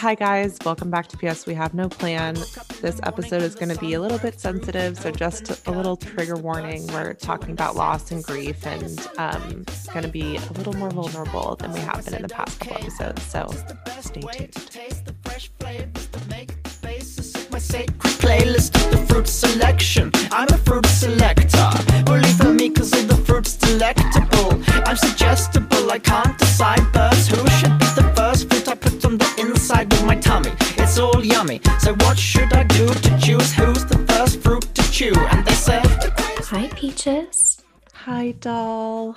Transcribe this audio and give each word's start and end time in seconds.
Hi, 0.00 0.14
guys. 0.14 0.56
Welcome 0.64 0.90
back 0.90 1.08
to 1.08 1.18
PS 1.18 1.44
We 1.44 1.52
Have 1.52 1.74
No 1.74 1.86
Plan. 1.86 2.34
This 2.80 3.00
episode 3.02 3.42
is 3.42 3.54
going 3.54 3.68
to 3.68 3.78
be 3.78 3.92
a 3.92 4.00
little 4.00 4.16
bit 4.16 4.40
sensitive, 4.40 4.96
so 4.96 5.10
just 5.10 5.66
a 5.66 5.70
little 5.70 5.94
trigger 5.94 6.36
warning. 6.36 6.86
We're 6.86 7.12
talking 7.12 7.50
about 7.50 7.76
loss 7.76 8.10
and 8.10 8.24
grief 8.24 8.66
and 8.66 8.98
um, 9.18 9.66
going 9.92 10.06
to 10.06 10.08
be 10.08 10.36
a 10.36 10.52
little 10.52 10.72
more 10.72 10.88
vulnerable 10.88 11.54
than 11.56 11.72
we 11.72 11.80
have 11.80 12.02
been 12.06 12.14
in 12.14 12.22
the 12.22 12.30
past 12.30 12.58
couple 12.60 12.78
episodes. 12.78 13.22
So 13.24 13.46
stay 14.00 14.22
tuned. 14.22 14.54
sacred 17.60 18.14
playlist 18.24 18.74
of 18.82 18.90
the 18.90 19.06
fruit 19.06 19.28
selection. 19.28 20.10
I'm 20.32 20.48
a 20.48 20.56
fruit 20.56 20.86
selector. 20.86 21.70
Only 22.10 22.32
for 22.32 22.54
me, 22.54 22.70
cause 22.70 22.94
all 22.94 23.02
the 23.02 23.22
fruit's 23.26 23.54
delectable. 23.56 24.62
I'm 24.86 24.96
suggestible, 24.96 25.90
I 25.90 25.98
can't 25.98 26.38
decide, 26.38 26.84
but 26.92 27.14
who 27.14 27.46
should 27.58 27.78
be 27.78 27.86
the 28.00 28.09
all 31.00 31.24
yummy. 31.24 31.60
So, 31.80 31.94
what 31.94 32.18
should 32.18 32.52
I 32.52 32.64
do 32.64 32.86
to 32.88 33.18
choose 33.18 33.52
who's 33.54 33.84
the 33.86 33.98
first 34.08 34.40
fruit 34.40 34.62
to 34.74 34.92
chew? 34.92 35.12
And 35.16 35.44
they 35.46 35.54
said, 35.54 35.84
Hi, 35.86 36.68
Peaches. 36.76 37.62
Hi, 37.94 38.32
doll. 38.32 39.16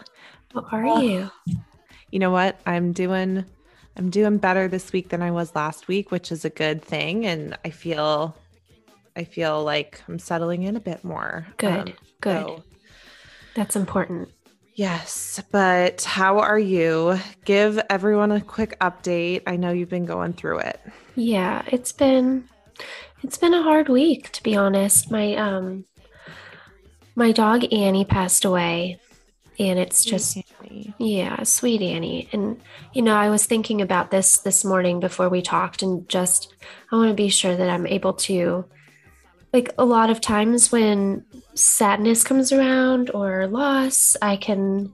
How 0.54 0.64
are 0.72 1.04
you? 1.04 1.30
You 2.12 2.20
know 2.20 2.32
what? 2.32 2.60
I'm 2.66 2.91
doing. 2.94 3.46
I'm 3.96 4.10
doing 4.10 4.38
better 4.40 4.68
this 4.68 4.91
week 4.91 5.10
than 5.10 5.22
I 5.22 5.30
was 5.32 5.54
last 5.55 5.88
week, 5.88 6.10
which 6.10 6.32
is 6.32 6.46
a 6.46 6.50
good 6.50 6.82
thing, 6.82 7.26
and 7.27 7.55
I 7.64 7.70
feel, 7.70 8.36
I 9.16 9.24
feel 9.24 9.63
like 9.63 10.02
I'm 10.08 10.18
settling 10.18 10.63
in 10.63 10.76
a 10.76 10.80
bit 10.80 11.04
more. 11.04 11.46
Good, 11.58 11.90
Um, 11.90 11.94
good. 12.22 12.46
so- 12.48 12.63
That's 13.55 13.76
important. 13.76 14.30
Yes, 14.76 15.41
but 15.52 16.04
how 16.04 16.40
are 16.40 16.58
you? 16.58 17.20
Give 17.45 17.80
everyone 17.90 18.32
a 18.32 18.41
quick 18.41 18.80
update. 18.80 19.44
I 19.46 19.55
know 19.55 19.72
you've 19.72 19.90
been 19.90 20.05
going 20.05 20.34
through 20.34 20.59
it. 20.59 20.80
Yeah, 21.16 21.63
it's 21.68 21.91
been 21.91 22.49
it's 23.21 23.38
been 23.38 23.54
a 23.54 23.62
hard 23.62 23.88
week 23.88 24.32
to 24.32 24.44
be 24.44 24.55
honest. 24.55 25.12
My 25.12 25.35
um 25.35 25.85
my 27.16 27.32
dog 27.32 27.71
Annie 27.71 28.05
passed 28.05 28.46
away 28.46 28.99
and 29.60 29.77
it's 29.77 30.04
just 30.04 30.38
yeah, 30.98 31.44
sweet 31.44 31.82
Annie. 31.82 32.27
And 32.32 32.60
you 32.94 33.04
know, 33.04 33.16
I 33.16 33.29
was 33.29 33.46
thinking 33.46 33.82
about 33.82 34.10
this 34.10 34.40
this 34.40 34.66
morning 34.66 34.99
before 34.99 35.29
we 35.29 35.44
talked 35.44 35.84
and 35.84 36.10
just 36.10 36.54
I 36.91 36.96
want 36.96 37.10
to 37.10 37.16
be 37.16 37.29
sure 37.29 37.55
that 37.55 37.70
I'm 37.70 37.85
able 37.85 38.13
to 38.13 38.66
like 39.54 39.73
a 39.77 39.85
lot 39.85 40.09
of 40.09 40.20
times 40.20 40.71
when 40.71 41.23
sadness 41.54 42.23
comes 42.23 42.51
around 42.51 43.12
or 43.13 43.48
loss, 43.48 44.18
I 44.21 44.35
can 44.35 44.93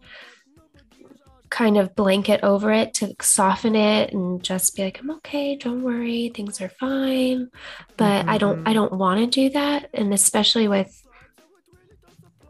kind 1.50 1.78
of 1.78 1.96
blanket 1.96 2.42
over 2.44 2.72
it 2.72 2.94
to 2.94 3.16
soften 3.22 3.76
it 3.76 4.14
and 4.14 4.44
just 4.44 4.76
be 4.76 4.84
like 4.84 5.00
I'm 5.00 5.10
okay, 5.12 5.56
don't 5.56 5.82
worry, 5.82 6.32
things 6.36 6.62
are 6.62 6.70
fine. 6.70 7.50
But 7.98 8.28
I 8.28 8.38
don't 8.38 8.60
mm-hmm. 8.60 8.68
I 8.68 8.74
don't 8.74 8.94
want 8.94 9.20
to 9.22 9.28
do 9.28 9.50
that 9.52 9.90
and 9.94 10.14
especially 10.14 10.68
with 10.68 11.04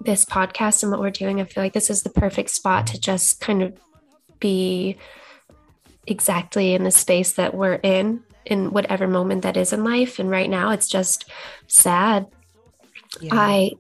this 0.02 0.26
podcast 0.26 0.82
and 0.82 0.92
what 0.92 1.02
we're 1.02 1.12
doing, 1.12 1.40
I 1.40 1.44
feel 1.44 1.64
like 1.64 1.74
this 1.74 1.90
is 1.90 2.04
the 2.04 2.10
perfect 2.10 2.50
spot 2.50 2.88
to 2.88 3.00
just 3.00 3.42
kind 3.42 3.62
of 3.62 3.78
be 4.40 4.98
exactly 6.08 6.74
in 6.74 6.84
the 6.84 6.92
space 6.92 7.34
that 7.34 7.54
we're 7.54 7.76
in 7.76 8.24
in 8.46 8.72
whatever 8.72 9.08
moment 9.08 9.44
that 9.44 9.58
is 9.58 9.74
in 9.74 9.84
life 9.84 10.20
and 10.20 10.30
right 10.30 10.50
now 10.50 10.72
it's 10.72 10.88
just 10.88 11.30
sad 11.68 12.26
Yeah, 13.22 13.34
I 13.34 13.72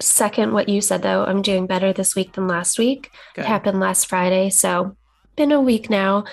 second 0.00 0.52
what 0.52 0.68
you 0.68 0.80
said 0.80 1.02
though. 1.02 1.24
I'm 1.24 1.42
doing 1.42 1.66
better 1.66 1.92
this 1.92 2.14
week 2.14 2.32
than 2.32 2.48
last 2.48 2.78
week. 2.78 3.10
good. 3.34 3.42
It 3.42 3.48
happened 3.48 3.80
last 3.80 4.06
Friday, 4.06 4.50
so 4.50 4.96
been 5.36 5.52
a 5.52 5.60
week 5.60 5.90
now, 5.90 6.24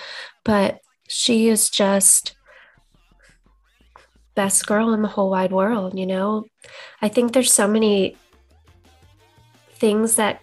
but 0.44 0.80
she 1.08 1.48
is 1.48 1.70
just 1.70 2.36
best 4.34 4.66
girl 4.66 4.92
in 4.92 5.02
the 5.02 5.08
whole 5.08 5.30
wide 5.30 5.52
world, 5.52 5.98
you 5.98 6.06
know. 6.06 6.44
I 7.00 7.08
think 7.08 7.32
there's 7.32 7.52
so 7.52 7.66
many 7.68 8.16
things 9.74 10.16
that 10.16 10.40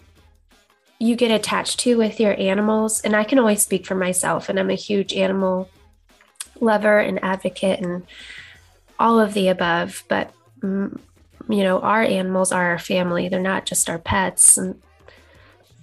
you 0.98 1.16
get 1.16 1.30
attached 1.30 1.80
to 1.80 1.96
with 1.98 2.20
your 2.20 2.38
animals 2.38 3.00
and 3.02 3.16
I 3.16 3.24
can 3.24 3.38
always 3.38 3.62
speak 3.62 3.84
for 3.84 3.94
myself 3.94 4.48
and 4.48 4.58
I'm 4.58 4.70
a 4.70 4.74
huge 4.74 5.12
animal 5.12 5.68
lover 6.64 6.98
and 6.98 7.22
advocate 7.22 7.80
and 7.80 8.06
all 8.98 9.20
of 9.20 9.34
the 9.34 9.48
above, 9.48 10.02
but 10.08 10.32
mm, 10.62 10.98
you 11.48 11.62
know, 11.62 11.80
our 11.80 12.02
animals 12.02 12.52
are 12.52 12.70
our 12.70 12.78
family. 12.78 13.28
They're 13.28 13.40
not 13.40 13.66
just 13.66 13.90
our 13.90 13.98
pets. 13.98 14.56
And 14.56 14.76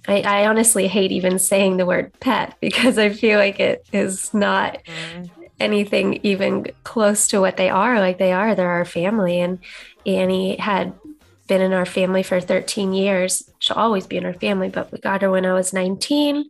I, 0.08 0.22
I 0.22 0.46
honestly 0.46 0.88
hate 0.88 1.12
even 1.12 1.38
saying 1.38 1.76
the 1.76 1.86
word 1.86 2.12
pet 2.20 2.56
because 2.60 2.98
I 2.98 3.10
feel 3.10 3.38
like 3.38 3.60
it 3.60 3.86
is 3.92 4.32
not 4.34 4.78
Mm, 4.88 5.30
anything 5.60 6.14
even 6.24 6.66
close 6.84 7.28
to 7.28 7.40
what 7.40 7.56
they 7.56 7.68
are. 7.68 8.00
Like 8.00 8.18
they 8.18 8.32
are, 8.32 8.54
they're 8.54 8.68
our 8.68 8.84
family. 8.84 9.40
And 9.40 9.62
Annie 10.04 10.56
had 10.56 10.98
been 11.46 11.60
in 11.60 11.72
our 11.72 11.86
family 11.86 12.22
for 12.22 12.40
13 12.40 12.92
years. 12.92 13.48
She'll 13.60 13.76
always 13.76 14.06
be 14.06 14.16
in 14.16 14.24
our 14.24 14.34
family, 14.34 14.70
but 14.70 14.90
we 14.90 14.98
got 14.98 15.22
her 15.22 15.30
when 15.30 15.46
I 15.46 15.52
was 15.52 15.72
19. 15.72 16.46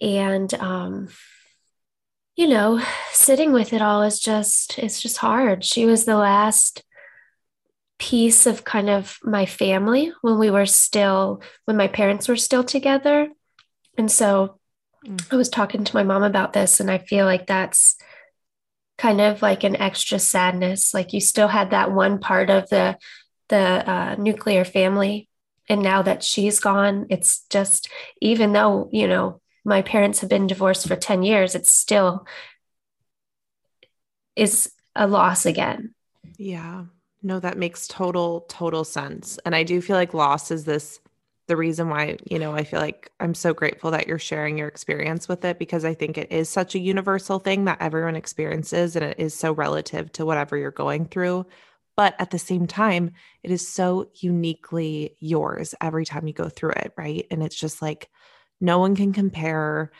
And, 0.00 0.54
um, 0.54 1.08
you 2.38 2.48
know, 2.48 2.80
sitting 3.12 3.52
with 3.52 3.72
it 3.72 3.82
all 3.82 4.02
is 4.02 4.18
just, 4.18 4.78
it's 4.78 5.02
just 5.02 5.18
hard. 5.18 5.64
She 5.64 5.84
was 5.84 6.04
the 6.04 6.16
last 6.16 6.82
piece 7.98 8.46
of 8.46 8.64
kind 8.64 8.88
of 8.88 9.18
my 9.22 9.44
family 9.44 10.12
when 10.22 10.38
we 10.38 10.50
were 10.50 10.64
still, 10.64 11.42
when 11.66 11.76
my 11.76 11.88
parents 11.88 12.28
were 12.28 12.36
still 12.36 12.64
together. 12.64 13.28
And 13.98 14.10
so 14.10 14.58
Mm. 15.04 15.32
I 15.32 15.36
was 15.36 15.48
talking 15.48 15.84
to 15.84 15.96
my 15.96 16.02
mom 16.02 16.22
about 16.22 16.52
this, 16.52 16.80
and 16.80 16.90
I 16.90 16.98
feel 16.98 17.24
like 17.24 17.46
that's 17.46 17.96
kind 18.96 19.20
of 19.20 19.42
like 19.42 19.64
an 19.64 19.76
extra 19.76 20.18
sadness. 20.18 20.92
Like 20.92 21.12
you 21.12 21.20
still 21.20 21.48
had 21.48 21.70
that 21.70 21.92
one 21.92 22.18
part 22.18 22.50
of 22.50 22.68
the 22.68 22.96
the 23.48 23.58
uh, 23.90 24.16
nuclear 24.18 24.64
family, 24.64 25.28
and 25.68 25.82
now 25.82 26.02
that 26.02 26.22
she's 26.22 26.60
gone, 26.60 27.06
it's 27.10 27.44
just 27.50 27.88
even 28.20 28.52
though 28.52 28.88
you 28.92 29.08
know 29.08 29.40
my 29.68 29.82
parents 29.82 30.20
have 30.20 30.30
been 30.30 30.46
divorced 30.46 30.88
for 30.88 30.96
ten 30.96 31.22
years, 31.22 31.54
it's 31.54 31.72
still 31.72 32.26
is 34.34 34.72
a 34.94 35.06
loss 35.06 35.46
again. 35.46 35.94
Yeah. 36.36 36.84
No, 37.22 37.40
that 37.40 37.58
makes 37.58 37.88
total, 37.88 38.42
total 38.48 38.84
sense. 38.84 39.38
And 39.44 39.54
I 39.54 39.64
do 39.64 39.80
feel 39.80 39.96
like 39.96 40.14
loss 40.14 40.50
is 40.50 40.64
this 40.64 41.00
the 41.48 41.56
reason 41.56 41.88
why, 41.88 42.18
you 42.30 42.38
know, 42.38 42.54
I 42.54 42.62
feel 42.62 42.78
like 42.78 43.10
I'm 43.20 43.34
so 43.34 43.54
grateful 43.54 43.90
that 43.90 44.06
you're 44.06 44.18
sharing 44.18 44.58
your 44.58 44.68
experience 44.68 45.28
with 45.28 45.44
it 45.46 45.58
because 45.58 45.84
I 45.84 45.94
think 45.94 46.18
it 46.18 46.30
is 46.30 46.48
such 46.48 46.74
a 46.74 46.78
universal 46.78 47.38
thing 47.38 47.64
that 47.64 47.80
everyone 47.80 48.16
experiences 48.16 48.96
and 48.96 49.04
it 49.04 49.18
is 49.18 49.34
so 49.34 49.52
relative 49.52 50.12
to 50.12 50.26
whatever 50.26 50.58
you're 50.58 50.70
going 50.70 51.06
through. 51.06 51.46
But 51.96 52.14
at 52.18 52.30
the 52.30 52.38
same 52.38 52.66
time, 52.66 53.12
it 53.42 53.50
is 53.50 53.66
so 53.66 54.10
uniquely 54.20 55.16
yours 55.20 55.74
every 55.80 56.04
time 56.04 56.26
you 56.28 56.34
go 56.34 56.50
through 56.50 56.72
it, 56.72 56.92
right? 56.96 57.26
And 57.30 57.42
it's 57.42 57.56
just 57.56 57.80
like 57.80 58.10
no 58.60 58.78
one 58.78 58.96
can 58.96 59.12
compare 59.12 59.90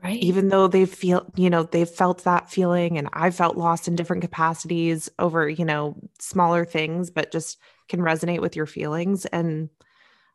Right. 0.00 0.22
even 0.22 0.48
though 0.48 0.68
they 0.68 0.86
feel 0.86 1.26
you 1.34 1.50
know 1.50 1.64
they've 1.64 1.88
felt 1.88 2.22
that 2.22 2.48
feeling 2.48 2.98
and 2.98 3.08
i've 3.12 3.34
felt 3.34 3.56
lost 3.56 3.88
in 3.88 3.96
different 3.96 4.22
capacities 4.22 5.10
over 5.18 5.48
you 5.48 5.64
know 5.64 5.96
smaller 6.20 6.64
things 6.64 7.10
but 7.10 7.32
just 7.32 7.58
can 7.88 7.98
resonate 7.98 8.40
with 8.40 8.54
your 8.54 8.66
feelings 8.66 9.26
and 9.26 9.70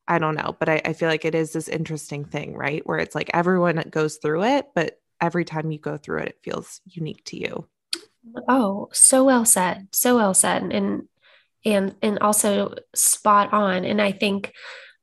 i 0.05 0.19
don't 0.19 0.35
know 0.35 0.53
but 0.59 0.67
I, 0.67 0.81
I 0.83 0.91
feel 0.91 1.07
like 1.07 1.23
it 1.23 1.33
is 1.33 1.53
this 1.53 1.69
interesting 1.69 2.25
thing 2.25 2.55
right 2.55 2.85
where 2.85 2.99
it's 2.99 3.15
like 3.15 3.31
everyone 3.33 3.81
goes 3.89 4.17
through 4.17 4.43
it 4.43 4.67
but 4.75 4.99
every 5.21 5.45
time 5.45 5.71
you 5.71 5.79
go 5.79 5.95
through 5.95 6.23
it 6.23 6.27
it 6.27 6.39
feels 6.43 6.81
unique 6.85 7.23
to 7.27 7.39
you 7.39 7.67
Oh, 8.47 8.89
so 8.93 9.23
well 9.23 9.45
said. 9.45 9.87
So 9.91 10.15
well 10.15 10.33
said. 10.33 10.63
And 10.63 11.03
and 11.65 11.95
and 12.01 12.19
also 12.19 12.75
spot 12.95 13.53
on. 13.53 13.85
And 13.85 14.01
I 14.01 14.11
think 14.11 14.53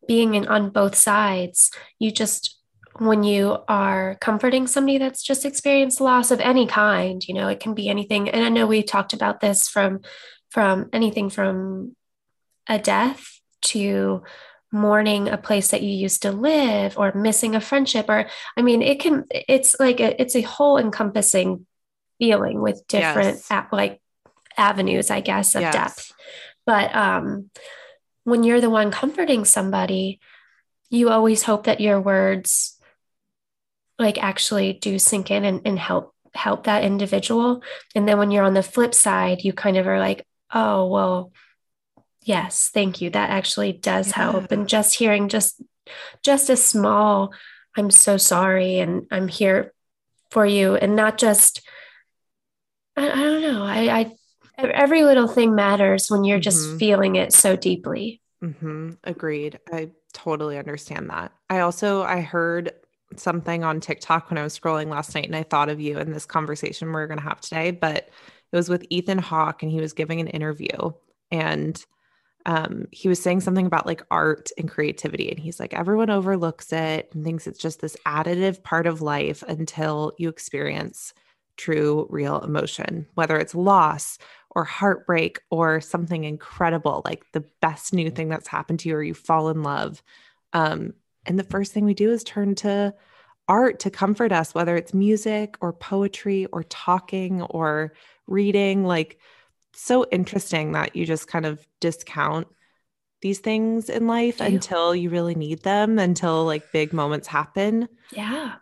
being 0.06 0.34
in 0.34 0.48
on 0.48 0.70
both 0.70 0.94
sides, 0.94 1.70
you 1.98 2.10
just 2.10 2.59
when 3.00 3.22
you 3.24 3.56
are 3.66 4.18
comforting 4.20 4.66
somebody 4.66 4.98
that's 4.98 5.22
just 5.22 5.46
experienced 5.46 6.02
loss 6.02 6.30
of 6.30 6.38
any 6.38 6.66
kind, 6.66 7.26
you 7.26 7.32
know, 7.32 7.48
it 7.48 7.58
can 7.58 7.72
be 7.72 7.88
anything. 7.88 8.28
And 8.28 8.44
I 8.44 8.50
know 8.50 8.66
we 8.66 8.82
talked 8.82 9.14
about 9.14 9.40
this 9.40 9.68
from 9.68 10.00
from 10.50 10.90
anything 10.92 11.30
from 11.30 11.96
a 12.68 12.78
death 12.78 13.40
to 13.62 14.22
mourning 14.70 15.28
a 15.30 15.38
place 15.38 15.68
that 15.68 15.82
you 15.82 15.90
used 15.90 16.22
to 16.22 16.30
live 16.30 16.98
or 16.98 17.12
missing 17.14 17.54
a 17.54 17.60
friendship 17.60 18.06
or 18.08 18.26
I 18.56 18.62
mean 18.62 18.82
it 18.82 19.00
can 19.00 19.24
it's 19.30 19.74
like 19.80 19.98
a, 19.98 20.20
it's 20.20 20.36
a 20.36 20.42
whole 20.42 20.76
encompassing 20.76 21.66
feeling 22.18 22.60
with 22.60 22.86
different 22.86 23.38
Yes. 23.38 23.50
a- 23.50 23.66
like 23.72 24.00
avenues 24.56 25.10
i 25.10 25.20
guess 25.20 25.54
of 25.54 25.62
Yes. 25.62 25.72
depth 25.72 26.12
but 26.66 26.94
um 26.94 27.50
when 28.24 28.44
you're 28.44 28.60
the 28.60 28.70
one 28.70 28.90
comforting 28.90 29.44
somebody 29.44 30.20
you 30.90 31.08
always 31.08 31.42
hope 31.42 31.64
that 31.64 31.80
your 31.80 32.00
words 32.00 32.76
like 34.00 34.20
actually 34.20 34.72
do 34.72 34.98
sink 34.98 35.30
in 35.30 35.44
and, 35.44 35.60
and 35.64 35.78
help 35.78 36.12
help 36.34 36.64
that 36.64 36.82
individual 36.84 37.62
and 37.94 38.08
then 38.08 38.18
when 38.18 38.30
you're 38.30 38.44
on 38.44 38.54
the 38.54 38.62
flip 38.62 38.94
side 38.94 39.42
you 39.44 39.52
kind 39.52 39.76
of 39.76 39.86
are 39.86 39.98
like 39.98 40.26
oh 40.52 40.86
well 40.86 41.32
yes 42.24 42.70
thank 42.72 43.00
you 43.00 43.10
that 43.10 43.30
actually 43.30 43.72
does 43.72 44.10
help 44.12 44.50
and 44.52 44.68
just 44.68 44.96
hearing 44.96 45.28
just 45.28 45.60
just 46.22 46.48
a 46.50 46.56
small 46.56 47.32
i'm 47.76 47.90
so 47.90 48.16
sorry 48.16 48.78
and 48.78 49.06
i'm 49.10 49.28
here 49.28 49.72
for 50.30 50.46
you 50.46 50.76
and 50.76 50.96
not 50.96 51.18
just 51.18 51.62
I, 52.96 53.10
I 53.10 53.22
don't 53.22 53.42
know. 53.42 53.64
I, 53.64 53.98
I 54.00 54.16
every 54.58 55.04
little 55.04 55.28
thing 55.28 55.54
matters 55.54 56.08
when 56.10 56.24
you're 56.24 56.40
just 56.40 56.68
Mhm. 56.68 56.78
feeling 56.78 57.16
it 57.16 57.32
so 57.32 57.56
deeply. 57.56 58.20
hmm 58.40 58.90
Agreed. 59.04 59.58
I 59.72 59.90
totally 60.12 60.58
understand 60.58 61.08
that. 61.10 61.32
I 61.48 61.60
also 61.60 62.02
I 62.02 62.20
heard 62.20 62.72
something 63.16 63.64
on 63.64 63.80
TikTok 63.80 64.30
when 64.30 64.38
I 64.38 64.42
was 64.42 64.58
scrolling 64.58 64.88
last 64.88 65.14
night, 65.14 65.26
and 65.26 65.36
I 65.36 65.42
thought 65.42 65.68
of 65.68 65.80
you 65.80 65.98
in 65.98 66.12
this 66.12 66.26
conversation 66.26 66.92
we're 66.92 67.06
going 67.06 67.18
to 67.18 67.24
have 67.24 67.40
today. 67.40 67.70
But 67.70 68.08
it 68.52 68.56
was 68.56 68.68
with 68.68 68.86
Ethan 68.90 69.18
Hawke, 69.18 69.62
and 69.62 69.70
he 69.70 69.80
was 69.80 69.92
giving 69.92 70.20
an 70.20 70.28
interview, 70.28 70.92
and 71.30 71.84
um, 72.46 72.86
he 72.90 73.08
was 73.08 73.22
saying 73.22 73.40
something 73.40 73.66
about 73.66 73.86
like 73.86 74.02
art 74.10 74.50
and 74.56 74.68
creativity, 74.68 75.30
and 75.30 75.38
he's 75.38 75.60
like, 75.60 75.74
everyone 75.74 76.10
overlooks 76.10 76.72
it 76.72 77.10
and 77.12 77.24
thinks 77.24 77.46
it's 77.46 77.58
just 77.58 77.80
this 77.80 77.96
additive 78.06 78.62
part 78.62 78.86
of 78.86 79.02
life 79.02 79.42
until 79.46 80.12
you 80.18 80.28
experience 80.28 81.12
true, 81.56 82.06
real 82.08 82.40
emotion, 82.40 83.06
whether 83.14 83.36
it's 83.36 83.54
loss 83.54 84.16
or 84.52 84.64
heartbreak 84.64 85.40
or 85.50 85.80
something 85.80 86.24
incredible, 86.24 87.02
like 87.04 87.24
the 87.32 87.44
best 87.60 87.92
new 87.92 88.10
thing 88.10 88.28
that's 88.28 88.48
happened 88.48 88.80
to 88.80 88.88
you, 88.88 88.96
or 88.96 89.02
you 89.02 89.14
fall 89.14 89.50
in 89.50 89.62
love. 89.62 90.02
Um, 90.52 90.94
and 91.26 91.38
the 91.38 91.44
first 91.44 91.72
thing 91.72 91.84
we 91.84 91.94
do 91.94 92.10
is 92.10 92.24
turn 92.24 92.54
to 92.56 92.94
art 93.48 93.80
to 93.80 93.90
comfort 93.90 94.32
us, 94.32 94.54
whether 94.54 94.76
it's 94.76 94.94
music 94.94 95.56
or 95.60 95.72
poetry 95.72 96.46
or 96.46 96.62
talking 96.64 97.42
or 97.42 97.92
reading. 98.26 98.84
Like, 98.84 99.18
so 99.74 100.06
interesting 100.10 100.72
that 100.72 100.94
you 100.96 101.04
just 101.06 101.26
kind 101.28 101.46
of 101.46 101.64
discount 101.80 102.46
these 103.22 103.38
things 103.38 103.90
in 103.90 104.06
life 104.06 104.40
until 104.40 104.94
you 104.94 105.10
really 105.10 105.34
need 105.34 105.62
them, 105.62 105.98
until 105.98 106.44
like 106.44 106.72
big 106.72 106.92
moments 106.92 107.28
happen. 107.28 107.88
Yeah. 108.12 108.54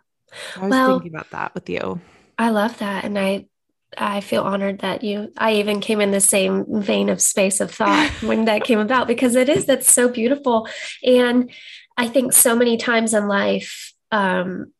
I 0.55 0.59
was 0.59 0.69
Well- 0.69 0.99
thinking 0.99 1.15
about 1.15 1.31
that 1.31 1.53
with 1.53 1.69
you. 1.69 2.01
I 2.37 2.49
love 2.49 2.77
that. 2.79 3.03
And 3.05 3.17
I 3.17 3.47
I 3.97 4.21
feel 4.21 4.43
honored 4.43 4.79
that 4.79 5.03
you 5.03 5.31
I 5.35 5.55
even 5.55 5.81
came 5.81 5.99
in 5.99 6.11
the 6.11 6.21
same 6.21 6.63
vein 6.69 7.09
of 7.09 7.19
space 7.21 7.59
of 7.59 7.71
thought 7.71 8.09
when 8.21 8.45
that 8.45 8.63
came 8.63 8.77
about 8.79 9.07
because 9.07 9.35
it 9.35 9.49
is 9.49 9.65
that's 9.65 9.91
so 9.91 10.07
beautiful. 10.07 10.67
And 11.03 11.49
I 11.99 12.07
think 12.07 12.33
so 12.33 12.55
many 12.55 12.77
times 12.77 13.13
in 13.13 13.27
life, 13.27 13.93
um, 14.11 14.71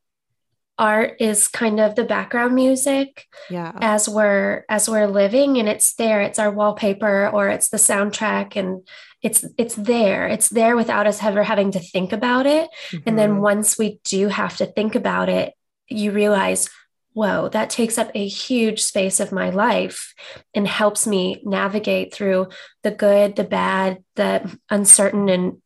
art 0.78 1.18
is 1.20 1.50
kind 1.50 1.78
of 1.82 1.96
the 1.96 2.06
background 2.06 2.56
music 2.56 3.26
Yeah. 3.50 3.74
as 3.82 4.08
we're 4.08 4.64
as 4.70 4.90
we're 4.90 5.08
living 5.08 5.58
and 5.58 5.68
it's 5.68 5.94
there 5.96 6.22
it's 6.22 6.40
our 6.40 6.50
wallpaper 6.50 7.28
or 7.34 7.50
it's 7.50 7.68
the 7.68 7.76
soundtrack 7.78 8.56
and 8.56 8.88
it's 9.22 9.44
it's 9.58 9.76
there 9.76 10.26
it's 10.28 10.48
there 10.48 10.78
without 10.78 11.06
us 11.06 11.22
ever 11.22 11.44
having 11.44 11.72
to 11.72 11.80
think 11.82 12.14
about 12.14 12.46
it 12.46 12.70
and 13.06 13.20
then 13.20 13.32
Mhm. 13.32 13.42
once 13.42 13.78
we 13.78 14.00
do 14.06 14.30
have 14.30 14.56
to 14.56 14.66
think 14.68 14.96
about 14.96 15.28
it, 15.28 15.54
you 15.90 16.12
realize, 16.14 16.70
whoa, 17.14 17.50
that 17.50 17.70
takes 17.70 17.98
up 17.98 18.10
a 18.16 18.26
huge 18.26 18.80
space 18.82 19.20
of 19.20 19.34
my 19.34 19.50
life 19.50 20.14
and 20.56 20.66
helps 20.66 21.06
me 21.06 21.42
navigate 21.44 22.14
through 22.14 22.48
the 22.84 22.92
good, 22.92 23.36
the 23.36 23.44
bad, 23.44 23.98
the 24.16 24.58
uncertain, 24.70 25.28
and 25.28 25.62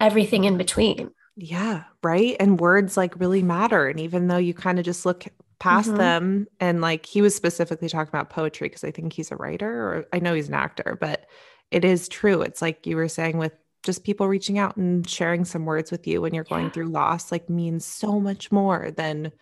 everything 0.00 0.44
in 0.44 0.56
between. 0.58 1.10
Yeah, 1.36 1.84
right. 2.02 2.36
And 2.40 2.58
words 2.60 2.96
like 2.96 3.18
really 3.20 3.42
matter. 3.42 3.86
And 3.88 4.00
even 4.00 4.28
though 4.28 4.38
you 4.38 4.54
kind 4.54 4.78
of 4.78 4.84
just 4.84 5.04
look 5.04 5.24
past 5.58 5.90
Mhm. 5.92 5.96
them, 5.96 6.46
and 6.60 6.80
like 6.80 7.06
he 7.06 7.22
was 7.22 7.34
specifically 7.34 7.88
talking 7.88 8.08
about 8.08 8.30
poetry 8.30 8.68
because 8.68 8.84
I 8.84 8.90
think 8.90 9.12
he's 9.12 9.30
a 9.30 9.36
writer, 9.36 9.70
or 9.70 10.06
I 10.12 10.18
know 10.20 10.34
he's 10.34 10.48
an 10.48 10.54
actor, 10.54 10.96
but 11.00 11.26
it 11.70 11.84
is 11.84 12.08
true. 12.08 12.42
It's 12.42 12.62
like 12.62 12.86
you 12.86 12.96
were 12.96 13.08
saying 13.08 13.38
with 13.38 13.52
just 13.82 14.04
people 14.04 14.28
reaching 14.28 14.58
out 14.58 14.76
and 14.76 15.08
sharing 15.08 15.44
some 15.44 15.64
words 15.64 15.90
with 15.90 16.06
you 16.06 16.20
when 16.20 16.34
you're 16.34 16.44
going 16.44 16.66
Yeah. 16.66 16.70
through 16.70 16.86
loss, 16.88 17.30
like 17.30 17.48
means 17.50 17.84
so 17.84 18.18
much 18.20 18.50
more 18.50 18.90
than 18.90 19.32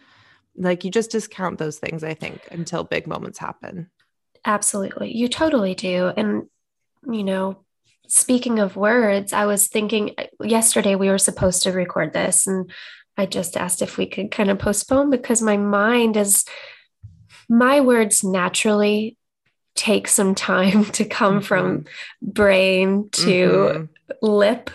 like 0.57 0.85
you 0.85 0.91
just 0.91 1.11
discount 1.11 1.59
those 1.59 1.79
things, 1.79 2.05
I 2.05 2.15
think, 2.15 2.49
until 2.51 2.85
big 2.85 3.07
moments 3.07 3.39
happen. 3.39 3.91
Absolutely. 4.45 5.17
You 5.17 5.29
totally 5.29 5.75
do. 5.75 6.09
And, 6.17 6.49
you 7.11 7.25
know, 7.25 7.64
speaking 8.09 8.59
of 8.59 8.77
words, 8.77 9.33
I 9.33 9.47
was 9.47 9.69
thinking 9.69 10.15
yesterday 10.41 10.95
we 10.95 11.09
were 11.09 11.19
supposed 11.19 11.63
to 11.63 11.73
record 11.73 12.13
this, 12.13 12.47
and 12.47 12.71
I 13.17 13.27
just 13.27 13.57
asked 13.57 13.83
if 13.83 13.97
we 13.97 14.07
could 14.07 14.31
kind 14.31 14.51
of 14.51 14.59
postpone 14.59 15.11
because 15.11 15.41
my 15.41 15.57
mind 15.57 16.17
is, 16.17 16.45
my 17.49 17.81
words 17.81 18.25
naturally 18.25 19.17
take 19.75 20.09
some 20.09 20.35
time 20.35 20.85
to 20.93 21.05
come 21.05 21.41
from 21.41 21.85
brain 22.23 23.09
to 23.11 23.49
Mhm. 23.49 23.89
lip 24.23 24.71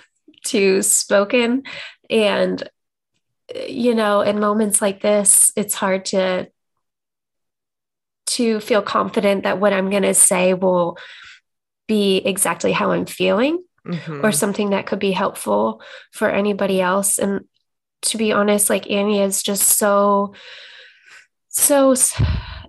to 0.45 0.81
spoken. 0.81 1.63
And, 2.09 2.67
you 3.67 3.93
know, 3.93 4.21
in 4.21 4.39
moments 4.39 4.81
like 4.81 5.01
this, 5.01 5.51
it's 5.55 5.73
hard 5.73 6.05
to 6.05 6.47
to 8.27 8.59
feel 8.59 8.83
confident 8.83 9.43
that 9.43 9.59
what 9.59 9.73
I'm 9.73 9.89
going 9.89 10.03
to 10.03 10.13
say 10.13 10.53
will 10.53 10.97
be 11.89 12.17
exactly 12.17 12.71
how 12.71 12.91
I'm 12.91 13.05
feeling 13.07 13.63
Mhm. 13.85 14.23
or 14.23 14.31
something 14.31 14.69
that 14.69 14.85
could 14.85 14.99
be 14.99 15.11
helpful 15.11 15.81
for 16.11 16.29
anybody 16.29 16.79
else. 16.79 17.17
And 17.17 17.45
to 18.03 18.17
be 18.17 18.31
honest, 18.31 18.69
like 18.69 18.89
Annie 18.91 19.21
is 19.21 19.41
just 19.41 19.63
so, 19.77 20.33
so 21.49 21.95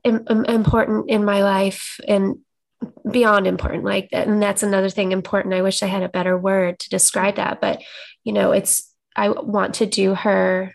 im- 0.02 0.24
im- 0.30 0.44
important 0.46 1.10
in 1.10 1.24
my 1.24 1.42
life 1.42 2.00
and 2.08 2.38
beyond 3.10 3.46
important. 3.46 3.84
Like, 3.84 4.08
and 4.12 4.42
that's 4.42 4.62
another 4.62 4.88
thing 4.88 5.12
important. 5.12 5.52
I 5.54 5.62
wish 5.62 5.82
I 5.82 5.86
had 5.86 6.02
a 6.02 6.08
better 6.08 6.38
word 6.38 6.78
to 6.78 6.88
describe 6.88 7.36
that, 7.36 7.60
but 7.60 7.82
you 8.24 8.32
know, 8.32 8.52
it's, 8.52 8.90
I 9.14 9.28
want 9.28 9.74
to 9.76 9.86
do 9.86 10.14
her 10.14 10.74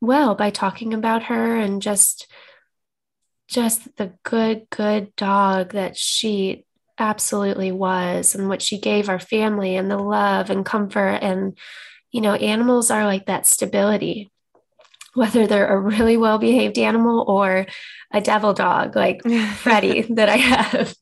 well 0.00 0.34
by 0.34 0.50
talking 0.50 0.94
about 0.94 1.24
her 1.24 1.56
and 1.56 1.80
just, 1.82 2.26
just 3.48 3.96
the 3.96 4.14
good, 4.24 4.66
good 4.70 5.14
dog 5.16 5.72
that 5.72 5.96
she 5.96 6.64
absolutely 7.00 7.72
was 7.72 8.34
and 8.34 8.48
what 8.48 8.62
she 8.62 8.78
gave 8.78 9.08
our 9.08 9.18
family 9.18 9.74
and 9.76 9.90
the 9.90 9.96
love 9.98 10.50
and 10.50 10.64
comfort 10.66 11.18
and 11.22 11.56
you 12.12 12.20
know 12.20 12.34
animals 12.34 12.90
are 12.90 13.06
like 13.06 13.26
that 13.26 13.46
stability 13.46 14.30
whether 15.14 15.46
they're 15.46 15.66
a 15.74 15.78
really 15.80 16.16
well 16.16 16.38
behaved 16.38 16.78
animal 16.78 17.24
or 17.26 17.66
a 18.12 18.20
devil 18.20 18.52
dog 18.52 18.94
like 18.94 19.22
Freddie 19.56 20.02
that 20.10 20.28
I 20.28 20.36
have 20.36 20.94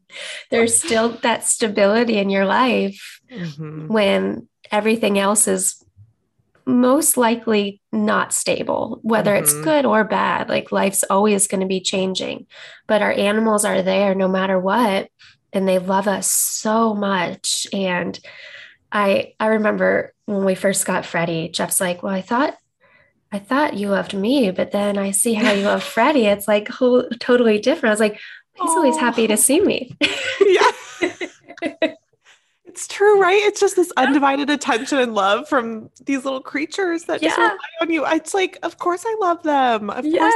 there's 0.51 0.75
still 0.77 1.11
that 1.23 1.45
stability 1.45 2.17
in 2.19 2.31
your 2.31 2.47
life 2.47 3.21
Mhm. 3.31 3.89
when 3.89 4.49
everything 4.71 5.19
else 5.19 5.47
is 5.49 5.85
most 6.67 7.17
likely 7.17 7.81
not 7.93 8.33
stable, 8.33 9.01
whether 9.03 9.35
it's 9.35 9.55
Mhm. 9.55 9.63
good 9.65 9.85
or 9.87 10.05
bad. 10.05 10.49
Like 10.51 10.71
life's 10.73 11.03
always 11.05 11.47
going 11.47 11.61
to 11.63 11.67
be 11.67 11.81
changing, 11.81 12.47
but 12.87 13.01
our 13.03 13.13
animals 13.13 13.65
are 13.65 13.83
there 13.83 14.15
no 14.15 14.29
matter 14.29 14.59
what. 14.59 15.09
And 15.53 15.67
they 15.67 15.79
love 15.79 16.07
us 16.09 16.29
so 16.31 16.95
much. 16.95 17.67
And 17.73 18.19
I 18.93 19.35
I 19.41 19.47
remember 19.47 20.13
when 20.27 20.45
we 20.45 20.55
first 20.55 20.87
got 20.87 21.07
Freddie, 21.07 21.49
Jeff's 21.49 21.81
like, 21.81 22.03
Well, 22.03 22.13
I 22.15 22.21
thought 22.23 22.57
I 23.33 23.39
thought 23.39 23.75
you 23.77 23.89
loved 23.91 24.15
me, 24.15 24.51
but 24.51 24.71
then 24.73 24.97
I 24.97 25.11
see 25.11 25.35
how 25.35 25.53
you 25.53 25.65
love 25.65 25.83
Freddie. 25.95 26.27
It's 26.27 26.49
like 26.49 26.69
whole, 26.69 27.07
totally 27.21 27.59
different. 27.59 27.91
I 27.91 27.93
was 27.93 28.01
like, 28.01 28.19
he's 28.55 28.71
always 28.71 28.97
happy 28.97 29.27
to 29.27 29.37
see 29.37 29.61
me. 29.61 29.95
yeah. 30.41 30.71
It's 32.65 32.87
true, 32.87 33.21
right? 33.21 33.41
It's 33.43 33.59
just 33.59 33.75
this 33.75 33.91
undivided 33.97 34.51
attention 34.51 34.99
and 34.99 35.13
love 35.13 35.49
from 35.49 35.91
these 36.05 36.25
little 36.25 36.41
creatures 36.43 37.05
that 37.05 37.21
just 37.21 37.37
rely 37.37 37.59
on 37.81 37.91
you. 37.91 38.07
It's 38.07 38.35
like, 38.35 38.57
of 38.63 38.79
course 38.79 39.03
I 39.05 39.17
love 39.21 39.43
them. 39.43 39.91
Of 39.91 40.05
Yeah. 40.05 40.21
course, 40.21 40.35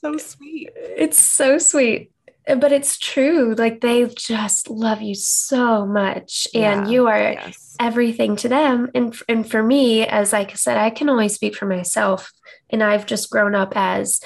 so 0.00 0.16
sweet. 0.16 0.70
It's 0.74 1.18
so 1.24 1.58
sweet. 1.58 2.10
But 2.56 2.72
it's 2.72 2.98
true. 2.98 3.54
Like 3.56 3.80
they 3.82 4.06
just 4.06 4.70
love 4.70 5.02
you 5.02 5.14
so 5.14 5.84
much. 5.84 6.48
And 6.54 6.86
Yeah. 6.86 6.88
you 6.88 7.06
are 7.06 7.32
Yes. 7.32 7.76
everything 7.78 8.36
to 8.36 8.48
them. 8.48 8.90
And, 8.94 9.14
and 9.28 9.48
for 9.48 9.62
me, 9.62 10.06
as 10.06 10.32
like 10.32 10.52
I 10.52 10.54
said, 10.54 10.78
I 10.78 10.90
can 10.90 11.10
only 11.10 11.28
speak 11.28 11.54
for 11.54 11.66
myself. 11.66 12.32
And 12.70 12.82
I've 12.82 13.04
just 13.06 13.30
grown 13.30 13.54
up 13.54 13.74
as 13.76 14.20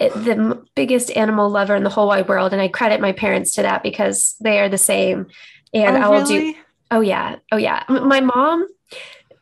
eh, 0.00 0.08
the 0.08 0.64
biggest 0.74 1.16
animal 1.16 1.48
lover 1.48 1.76
in 1.76 1.84
the 1.84 1.90
whole 1.90 2.08
wide 2.08 2.28
world. 2.28 2.52
And 2.52 2.60
I 2.60 2.68
credit 2.68 3.00
my 3.00 3.12
parents 3.12 3.54
to 3.54 3.62
that 3.62 3.84
because 3.84 4.34
they 4.40 4.58
are 4.58 4.68
the 4.68 4.78
same. 4.78 5.26
And 5.72 5.96
oh, 5.96 6.00
I 6.00 6.08
will 6.08 6.24
do? 6.24 6.54
Oh 6.90 7.00
yeah. 7.00 7.36
Oh 7.52 7.56
yeah. 7.56 7.84
My 7.88 8.20
mom, 8.20 8.66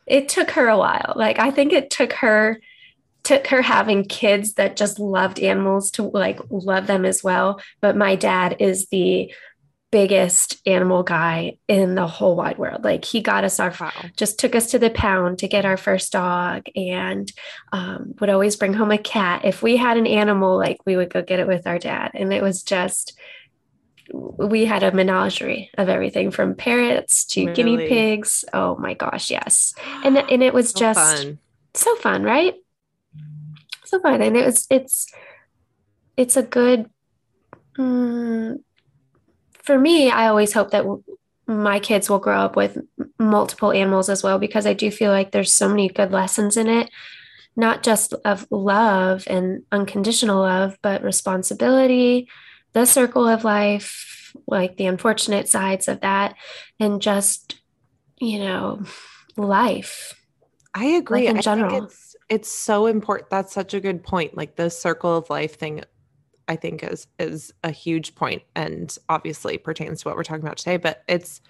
it 0.07 0.29
took 0.29 0.51
her 0.51 0.69
a 0.69 0.77
while. 0.77 1.15
Like 1.17 1.39
I 1.39 1.51
think 1.51 1.73
it 1.73 1.89
took 1.91 2.13
her 2.15 2.61
took 3.29 3.47
her 3.49 3.63
having 3.63 4.05
kids 4.05 4.55
that 4.55 4.77
just 4.77 4.99
loved 4.99 5.39
animals 5.39 5.91
to 5.93 6.03
like 6.03 6.41
love 6.51 6.87
them 6.87 7.05
as 7.05 7.23
well. 7.23 7.61
But 7.81 7.97
my 7.97 8.17
dad 8.17 8.57
is 8.59 8.87
the 8.87 9.33
biggest 9.91 10.61
animal 10.67 11.03
guy 11.03 11.57
in 11.67 11.95
the 11.95 12.07
whole 12.07 12.37
wide 12.37 12.59
world. 12.59 12.85
Like 12.85 13.05
he 13.05 13.21
got 13.23 13.45
us 13.45 13.59
our 13.61 13.73
Wow. 13.81 13.91
just 14.17 14.39
took 14.39 14.55
us 14.55 14.71
to 14.71 14.79
the 14.79 14.91
pound 14.91 15.39
to 15.39 15.49
get 15.49 15.65
our 15.65 15.77
first 15.77 16.13
dog 16.13 16.67
and 16.77 17.31
um, 17.73 18.15
would 18.21 18.29
always 18.31 18.57
bring 18.57 18.75
home 18.75 18.91
a 18.93 18.99
cat. 18.99 19.45
If 19.45 19.63
we 19.63 19.77
had 19.77 19.97
an 19.97 20.07
animal, 20.07 20.59
like 20.59 20.79
we 20.87 20.97
would 20.97 21.11
go 21.13 21.23
get 21.23 21.41
it 21.41 21.47
with 21.47 21.67
our 21.67 21.79
dad. 21.79 22.11
And 22.15 22.33
it 22.33 22.43
was 22.43 22.63
just, 22.63 23.19
we 24.13 24.65
had 24.65 24.83
a 24.83 24.93
menagerie 24.93 25.71
of 25.79 25.89
everything 25.89 26.31
from 26.31 26.55
parrots 26.55 27.25
to 27.27 27.53
guinea 27.53 27.77
pigs. 27.89 28.45
Oh 28.53 28.77
my 28.77 28.95
gosh, 28.95 29.31
yes. 29.31 29.75
And, 30.05 30.17
and 30.33 30.43
it 30.43 30.53
was 30.55 30.71
So 30.71 30.81
just 30.81 30.99
fun. 31.25 31.39
so 31.75 31.95
fun, 31.97 32.23
right? 32.23 32.55
So 33.89 34.01
fun. 34.01 34.23
And 34.23 34.37
it 34.37 34.45
was, 34.45 34.67
it's, 34.71 35.07
it's 36.17 36.37
a 36.37 36.43
good 36.43 36.91
Mm, 37.79 38.59
for 39.63 39.79
me, 39.79 40.11
I 40.11 40.29
always 40.29 40.53
hope 40.53 40.71
that 40.73 40.85
my 41.47 41.79
kids 41.79 42.11
will 42.11 42.19
grow 42.19 42.41
up 42.41 42.57
with 42.57 42.79
multiple 43.19 43.73
animals 43.73 44.09
as 44.09 44.23
well 44.23 44.39
because 44.39 44.67
I 44.67 44.75
do 44.75 44.91
feel 44.91 45.13
like 45.13 45.31
there's 45.31 45.55
so 45.55 45.69
many 45.69 45.89
good 45.89 46.11
lessons 46.11 46.57
in 46.57 46.69
it, 46.69 46.91
not 47.57 47.83
just 47.83 48.13
of 48.25 48.47
love 48.51 49.25
and 49.29 49.63
unconditional 49.73 50.41
love, 50.41 50.77
but 50.83 51.03
responsibility, 51.03 52.29
the 52.73 52.85
circle 52.85 53.27
of 53.27 53.45
life, 53.45 54.35
like 54.47 54.77
the 54.77 54.87
unfortunate 54.87 55.49
sides 55.49 55.89
of 55.89 56.01
that, 56.01 56.35
and 56.81 57.01
just, 57.01 57.61
you 58.19 58.41
know, 58.41 58.83
life. 59.37 60.15
I 60.75 60.87
agree. 60.87 61.27
Like 61.27 61.37
in 61.37 61.43
general. 61.43 61.91
It's 62.29 62.51
so 62.51 62.87
important. 62.87 63.31
That's 63.31 63.53
such 63.53 63.75
a 63.75 63.81
good 63.81 64.03
point. 64.03 64.37
Like 64.37 64.57
the 64.57 64.71
circle 64.71 65.17
of 65.17 65.31
life 65.31 65.57
thing 65.57 65.83
I 66.49 66.57
think 66.57 66.83
is 66.83 67.07
is 67.19 67.53
a 67.63 67.71
huge 67.71 68.15
point 68.15 68.43
and 68.55 68.97
obviously 69.09 69.59
pertains 69.59 70.03
to 70.03 70.09
what 70.09 70.17
we're 70.17 70.25
talking 70.25 70.45
about 70.45 70.59
today, 70.59 70.77
but 70.77 71.05
it's 71.09 71.41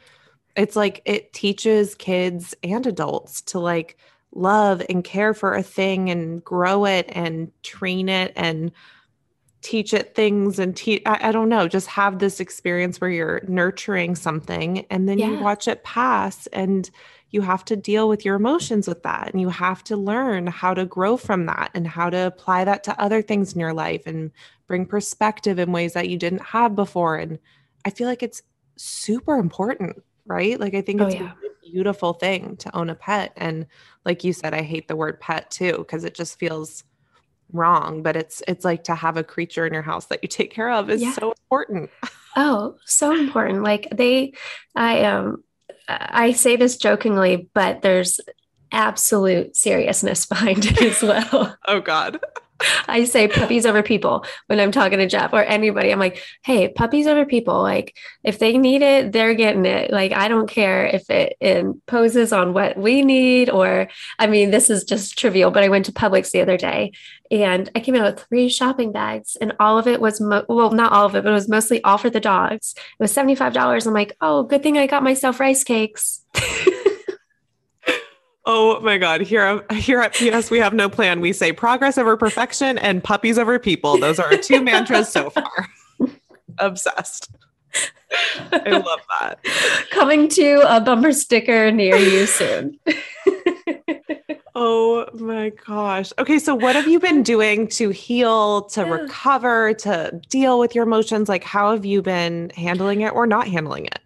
it's 0.56 0.76
like 0.76 1.02
it 1.04 1.32
teaches 1.32 1.94
kids 1.94 2.54
and 2.62 2.86
adults 2.86 3.40
to 3.42 3.60
like 3.60 3.96
love 4.34 4.82
and 4.88 5.04
care 5.04 5.32
for 5.34 5.54
a 5.54 5.62
thing 5.62 6.10
and 6.10 6.44
grow 6.44 6.84
it 6.84 7.06
and 7.12 7.50
train 7.62 8.08
it 8.08 8.32
and 8.36 8.72
teach 9.62 9.92
it 9.92 10.14
things 10.14 10.58
and 10.58 10.76
teach 10.76 11.02
I, 11.06 11.28
I, 11.28 11.32
don't 11.32 11.48
know 11.48 11.66
just 11.66 11.88
have 11.88 12.18
this 12.18 12.38
experience 12.38 13.00
where 13.00 13.10
you're 13.10 13.42
nurturing 13.48 14.14
something 14.14 14.86
and 14.90 15.08
then 15.08 15.18
yeah. 15.18 15.30
you 15.30 15.38
watch 15.38 15.66
it 15.66 15.82
pass 15.82 16.46
and 16.48 16.88
you 17.30 17.42
have 17.42 17.64
to 17.66 17.76
deal 17.76 18.08
with 18.08 18.24
your 18.24 18.36
emotions 18.36 18.88
with 18.88 19.02
that 19.02 19.30
and 19.30 19.40
you 19.40 19.48
have 19.48 19.84
to 19.84 19.96
learn 19.96 20.46
how 20.46 20.72
to 20.72 20.86
grow 20.86 21.16
from 21.16 21.46
that 21.46 21.70
and 21.74 21.86
how 21.86 22.08
to 22.08 22.26
apply 22.26 22.64
that 22.64 22.84
to 22.84 23.00
other 23.00 23.20
things 23.20 23.52
in 23.52 23.60
your 23.60 23.74
life 23.74 24.06
and 24.06 24.30
bring 24.66 24.86
perspective 24.86 25.58
in 25.58 25.72
ways 25.72 25.92
that 25.92 26.08
you 26.08 26.16
didn't 26.16 26.42
have 26.42 26.74
before 26.74 27.16
and 27.16 27.38
i 27.84 27.90
feel 27.90 28.08
like 28.08 28.22
it's 28.22 28.42
super 28.76 29.36
important 29.36 30.02
right 30.26 30.58
like 30.58 30.74
i 30.74 30.80
think 30.80 31.00
oh, 31.00 31.06
it's 31.06 31.16
yeah. 31.16 31.32
a 31.32 31.70
beautiful 31.70 32.14
thing 32.14 32.56
to 32.56 32.74
own 32.74 32.88
a 32.88 32.94
pet 32.94 33.32
and 33.36 33.66
like 34.04 34.24
you 34.24 34.32
said 34.32 34.54
i 34.54 34.62
hate 34.62 34.88
the 34.88 34.96
word 34.96 35.20
pet 35.20 35.50
too 35.50 35.76
because 35.78 36.04
it 36.04 36.14
just 36.14 36.38
feels 36.38 36.84
wrong 37.52 38.02
but 38.02 38.14
it's 38.16 38.42
it's 38.46 38.64
like 38.64 38.84
to 38.84 38.94
have 38.94 39.16
a 39.16 39.24
creature 39.24 39.66
in 39.66 39.72
your 39.72 39.82
house 39.82 40.06
that 40.06 40.22
you 40.22 40.28
take 40.28 40.52
care 40.52 40.70
of 40.70 40.90
is 40.90 41.02
yeah. 41.02 41.12
so 41.12 41.32
important 41.32 41.90
oh 42.36 42.76
so 42.84 43.14
important 43.14 43.62
like 43.62 43.88
they 43.90 44.32
i 44.76 45.02
um 45.04 45.42
I 45.88 46.32
say 46.32 46.56
this 46.56 46.76
jokingly, 46.76 47.48
but 47.54 47.82
there's 47.82 48.20
absolute 48.72 49.56
seriousness 49.56 50.26
behind 50.26 50.66
it 50.66 50.80
as 50.82 51.02
well. 51.02 51.56
oh 51.66 51.80
God. 51.80 52.20
I 52.88 53.04
say 53.04 53.28
puppies 53.28 53.66
over 53.66 53.82
people 53.82 54.24
when 54.46 54.58
I'm 54.58 54.72
talking 54.72 54.98
to 54.98 55.06
Jeff 55.06 55.32
or 55.32 55.42
anybody. 55.42 55.90
I'm 55.90 55.98
like, 55.98 56.22
hey, 56.42 56.68
puppies 56.68 57.06
over 57.06 57.24
people. 57.24 57.62
Like, 57.62 57.96
if 58.24 58.38
they 58.38 58.58
need 58.58 58.82
it, 58.82 59.12
they're 59.12 59.34
getting 59.34 59.66
it. 59.66 59.90
Like, 59.90 60.12
I 60.12 60.28
don't 60.28 60.48
care 60.48 60.86
if 60.86 61.08
it 61.10 61.36
imposes 61.40 62.32
on 62.32 62.54
what 62.54 62.76
we 62.76 63.02
need, 63.02 63.50
or 63.50 63.88
I 64.18 64.26
mean, 64.26 64.50
this 64.50 64.70
is 64.70 64.84
just 64.84 65.18
trivial, 65.18 65.50
but 65.50 65.62
I 65.62 65.68
went 65.68 65.86
to 65.86 65.92
Publix 65.92 66.30
the 66.30 66.40
other 66.40 66.56
day 66.56 66.92
and 67.30 67.70
I 67.74 67.80
came 67.80 67.94
out 67.94 68.04
with 68.14 68.24
three 68.24 68.48
shopping 68.48 68.90
bags, 68.92 69.36
and 69.40 69.54
all 69.60 69.78
of 69.78 69.86
it 69.86 70.00
was, 70.00 70.20
mo- 70.20 70.46
well, 70.48 70.70
not 70.70 70.92
all 70.92 71.06
of 71.06 71.14
it, 71.14 71.24
but 71.24 71.30
it 71.30 71.34
was 71.34 71.48
mostly 71.48 71.82
all 71.84 71.98
for 71.98 72.10
the 72.10 72.20
dogs. 72.20 72.74
It 72.76 73.02
was 73.02 73.14
$75. 73.14 73.86
I'm 73.86 73.92
like, 73.92 74.16
oh, 74.20 74.44
good 74.44 74.62
thing 74.62 74.78
I 74.78 74.86
got 74.86 75.02
myself 75.02 75.40
rice 75.40 75.62
cakes. 75.64 76.24
Oh 78.50 78.80
my 78.80 78.96
God. 78.96 79.20
Here, 79.20 79.62
here 79.74 80.00
at 80.00 80.14
PS, 80.14 80.50
we 80.50 80.58
have 80.58 80.72
no 80.72 80.88
plan. 80.88 81.20
We 81.20 81.34
say 81.34 81.52
progress 81.52 81.98
over 81.98 82.16
perfection 82.16 82.78
and 82.78 83.04
puppies 83.04 83.38
over 83.38 83.58
people. 83.58 83.98
Those 83.98 84.18
are 84.18 84.32
our 84.32 84.38
two 84.38 84.62
mantras 84.62 85.10
so 85.10 85.28
far. 85.28 85.68
Obsessed. 86.58 87.30
I 88.50 88.70
love 88.70 89.00
that. 89.20 89.38
Coming 89.90 90.28
to 90.30 90.62
a 90.66 90.80
bumper 90.80 91.12
sticker 91.12 91.70
near 91.70 91.96
you 91.96 92.24
soon. 92.24 92.78
oh 94.54 95.06
my 95.12 95.50
gosh. 95.66 96.10
Okay. 96.18 96.38
So, 96.38 96.54
what 96.54 96.74
have 96.74 96.88
you 96.88 96.98
been 96.98 97.22
doing 97.22 97.68
to 97.68 97.90
heal, 97.90 98.62
to 98.70 98.84
recover, 98.84 99.74
to 99.74 100.22
deal 100.30 100.58
with 100.58 100.74
your 100.74 100.84
emotions? 100.84 101.28
Like, 101.28 101.44
how 101.44 101.72
have 101.72 101.84
you 101.84 102.00
been 102.00 102.50
handling 102.56 103.02
it 103.02 103.12
or 103.12 103.26
not 103.26 103.46
handling 103.46 103.84
it? 103.84 103.98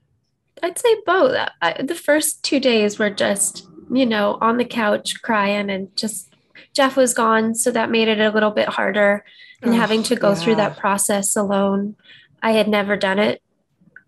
I'd 0.64 0.78
say 0.78 0.96
both. 1.06 1.37
I, 1.61 1.80
the 1.80 1.94
first 1.94 2.42
two 2.42 2.58
days 2.58 2.99
were 2.99 3.11
just 3.11 3.68
you 3.92 4.06
know, 4.06 4.38
on 4.40 4.56
the 4.56 4.64
couch 4.64 5.20
crying 5.22 5.70
and 5.70 5.94
just 5.96 6.34
Jeff 6.72 6.96
was 6.96 7.14
gone. 7.14 7.54
So 7.54 7.70
that 7.70 7.90
made 7.90 8.08
it 8.08 8.20
a 8.20 8.30
little 8.30 8.50
bit 8.50 8.68
harder 8.68 9.25
and 9.61 9.75
oh, 9.75 9.76
having 9.76 10.02
to 10.04 10.16
go 10.16 10.30
yeah. 10.30 10.34
through 10.34 10.54
that 10.56 10.78
process 10.78 11.37
alone. 11.37 11.96
I 12.42 12.52
had 12.52 12.68
never 12.68 12.96
done 12.96 13.18
it 13.18 13.42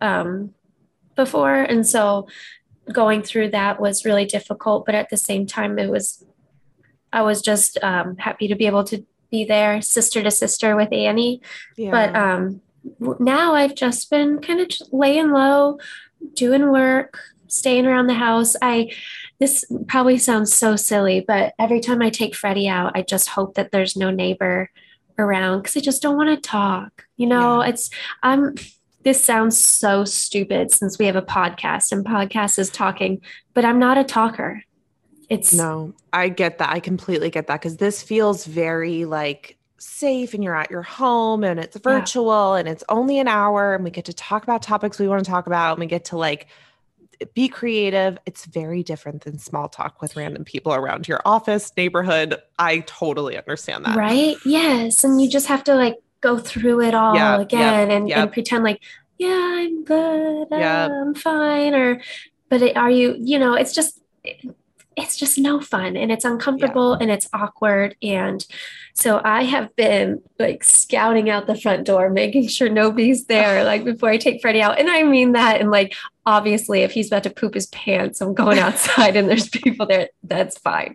um, 0.01 0.55
before. 1.15 1.55
And 1.55 1.87
so 1.87 2.27
going 2.93 3.23
through 3.23 3.51
that 3.51 3.81
was 3.81 4.05
really 4.05 4.25
difficult. 4.25 4.87
But 4.87 4.95
at 4.95 5.11
the 5.11 5.17
same 5.17 5.47
time, 5.47 5.79
it 5.79 5.91
was, 5.91 6.25
I 7.13 7.23
was 7.23 7.43
just 7.43 7.79
um, 7.83 8.17
happy 8.17 8.49
to 8.49 8.57
be 8.57 8.67
able 8.67 8.85
to 8.85 9.05
be 9.31 9.45
there 9.45 9.83
sister 9.83 10.23
to 10.23 10.31
sister 10.31 10.77
with 10.77 10.93
Annie. 10.93 11.41
Yeah. 11.77 11.91
But 11.91 12.17
um, 12.17 12.61
now 13.21 13.55
I've 13.55 13.75
just 13.75 14.11
been 14.11 14.41
kind 14.41 14.61
of 14.61 14.71
laying 14.91 15.31
low, 15.31 15.79
doing 16.35 16.71
work, 16.73 17.19
staying 17.49 17.87
around 17.87 18.07
the 18.09 18.15
house. 18.15 18.57
I, 18.61 18.91
this 19.39 19.65
probably 19.89 20.19
sounds 20.19 20.53
so 20.53 20.77
silly, 20.77 21.25
but 21.27 21.55
every 21.59 21.81
time 21.81 22.03
I 22.03 22.11
take 22.11 22.35
Freddie 22.35 22.69
out, 22.69 22.93
I 22.95 23.03
just 23.03 23.29
hope 23.29 23.55
that 23.55 23.73
there's 23.73 23.97
no 23.97 24.11
neighbor 24.11 24.71
around 25.19 25.61
because 25.61 25.77
I 25.77 25.81
just 25.81 26.03
don't 26.03 26.17
want 26.17 26.31
to 26.31 26.49
talk. 26.49 27.07
You 27.17 27.27
know, 27.27 27.63
yeah. 27.63 27.71
it's, 27.71 27.91
I'm, 28.23 28.55
this 29.03 29.23
sounds 29.23 29.63
so 29.63 30.05
stupid 30.05 30.71
since 30.73 30.99
we 30.99 31.07
have 31.07 31.17
a 31.17 31.23
podcast 31.23 31.93
and 31.93 32.05
podcast 32.05 32.59
is 32.59 32.71
talking, 32.71 33.21
but 33.53 33.65
I'm 33.65 33.79
not 33.79 33.99
a 33.99 34.05
talker. 34.05 34.63
It's 35.29 35.55
no, 35.55 35.95
I 36.13 36.29
get 36.29 36.59
that. 36.59 36.71
I 36.71 36.81
completely 36.81 37.31
get 37.31 37.47
that 37.47 37.61
because 37.61 37.77
this 37.77 38.03
feels 38.03 38.45
very 38.45 39.05
like 39.05 39.59
safe 39.79 40.35
and 40.35 40.43
you're 40.43 40.57
at 40.57 40.71
your 40.71 40.83
home 40.83 41.45
and 41.45 41.61
it's 41.61 41.77
virtual 41.79 42.55
yeah. 42.55 42.61
and 42.61 42.69
it's 42.69 42.85
only 42.89 43.19
an 43.19 43.29
hour 43.29 43.75
and 43.75 43.85
we 43.85 43.91
get 43.91 44.07
to 44.07 44.15
talk 44.15 44.43
about 44.43 44.63
topics 44.63 44.99
we 44.99 45.09
want 45.09 45.23
to 45.23 45.31
talk 45.31 45.47
about 45.47 45.73
and 45.73 45.81
we 45.81 45.87
get 45.87 46.07
to 46.07 46.17
like 46.17 46.47
be 47.35 47.49
creative. 47.49 48.19
It's 48.27 48.45
very 48.45 48.83
different 48.83 49.23
than 49.23 49.39
small 49.39 49.69
talk 49.69 50.01
with 50.01 50.17
random 50.17 50.45
people 50.45 50.75
around 50.75 51.09
your 51.09 51.21
office, 51.25 51.73
neighborhood. 51.77 52.37
I 52.59 52.81
totally 52.81 53.37
understand 53.37 53.85
that. 53.85 53.97
Right? 53.97 54.37
Yes. 54.45 55.05
And 55.05 55.21
you 55.21 55.29
just 55.29 55.47
have 55.47 55.65
to 55.65 55.75
like 55.75 55.97
go 56.21 56.39
through 56.39 56.81
it 56.81 56.95
all 56.95 57.15
yeah, 57.15 57.41
again 57.41 57.91
and, 57.91 58.11
and, 58.11 58.33
pretend 58.33 58.65
like, 58.65 58.81
yeah, 59.19 59.57
I'm 59.59 59.85
good. 59.85 60.49
Yeah. 60.51 60.89
I'm 60.89 61.15
fine. 61.15 61.75
Or, 61.75 62.01
but 62.49 62.63
it, 62.63 62.77
are 62.77 62.91
you, 62.91 63.17
you 63.19 63.39
know, 63.39 63.55
it's 63.55 63.75
just, 63.75 64.01
it's 64.97 65.17
just 65.17 65.39
no 65.39 65.61
fun 65.61 65.97
and 65.97 66.13
it's 66.13 66.25
uncomfortable 66.25 66.93
yeah. 66.93 66.99
and 67.01 67.11
it's 67.11 67.29
awkward. 67.33 67.97
And 68.03 68.45
so 68.95 69.21
I 69.25 69.43
have 69.43 69.75
been 69.77 70.23
like 70.39 70.63
scouting 70.63 71.31
out 71.31 71.47
the 71.47 71.59
front 71.59 71.87
door, 71.87 72.11
making 72.11 72.49
sure 72.49 72.69
nobody's 72.69 73.27
there, 73.27 73.65
like 73.65 73.85
before 73.85 74.11
I 74.11 74.17
take 74.17 74.41
Freddie 74.41 74.63
out. 74.63 74.79
And 74.79 74.89
I 74.89 75.03
mean 75.03 75.33
that. 75.33 75.61
And 75.61 75.71
like, 75.71 75.95
obviously, 76.27 76.83
if 76.83 76.93
he's 76.93 77.09
about 77.09 77.25
to 77.25 77.31
poop 77.31 77.55
his 77.55 77.67
pants, 77.67 78.21
I'm 78.21 78.35
going 78.35 78.59
outside 78.59 79.17
and 79.17 79.29
there's 79.29 79.49
people 79.49 79.87
there. 79.87 80.11
That's 80.23 80.59
fine. 80.59 80.95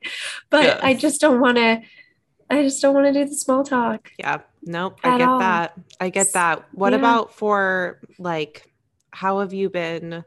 But 0.49 0.63
yes. 0.63 0.79
I 0.81 0.93
just 0.93 1.21
don't 1.21 1.39
want 1.39 1.57
to. 1.57 1.81
I 2.51 2.63
just 2.63 2.81
don't 2.81 2.95
want 2.95 3.05
to 3.05 3.13
do 3.13 3.29
the 3.29 3.35
small 3.35 3.63
talk. 3.63 4.11
Yeah. 4.17 4.39
Nope. 4.63 4.99
I 5.03 5.17
get 5.19 5.27
all. 5.27 5.39
that. 5.39 5.73
I 5.99 6.09
get 6.09 6.33
that. 6.33 6.65
What 6.73 6.93
yeah. 6.93 6.99
about 6.99 7.35
for 7.35 7.99
like, 8.17 8.71
how 9.11 9.39
have 9.39 9.53
you 9.53 9.69
been? 9.69 10.23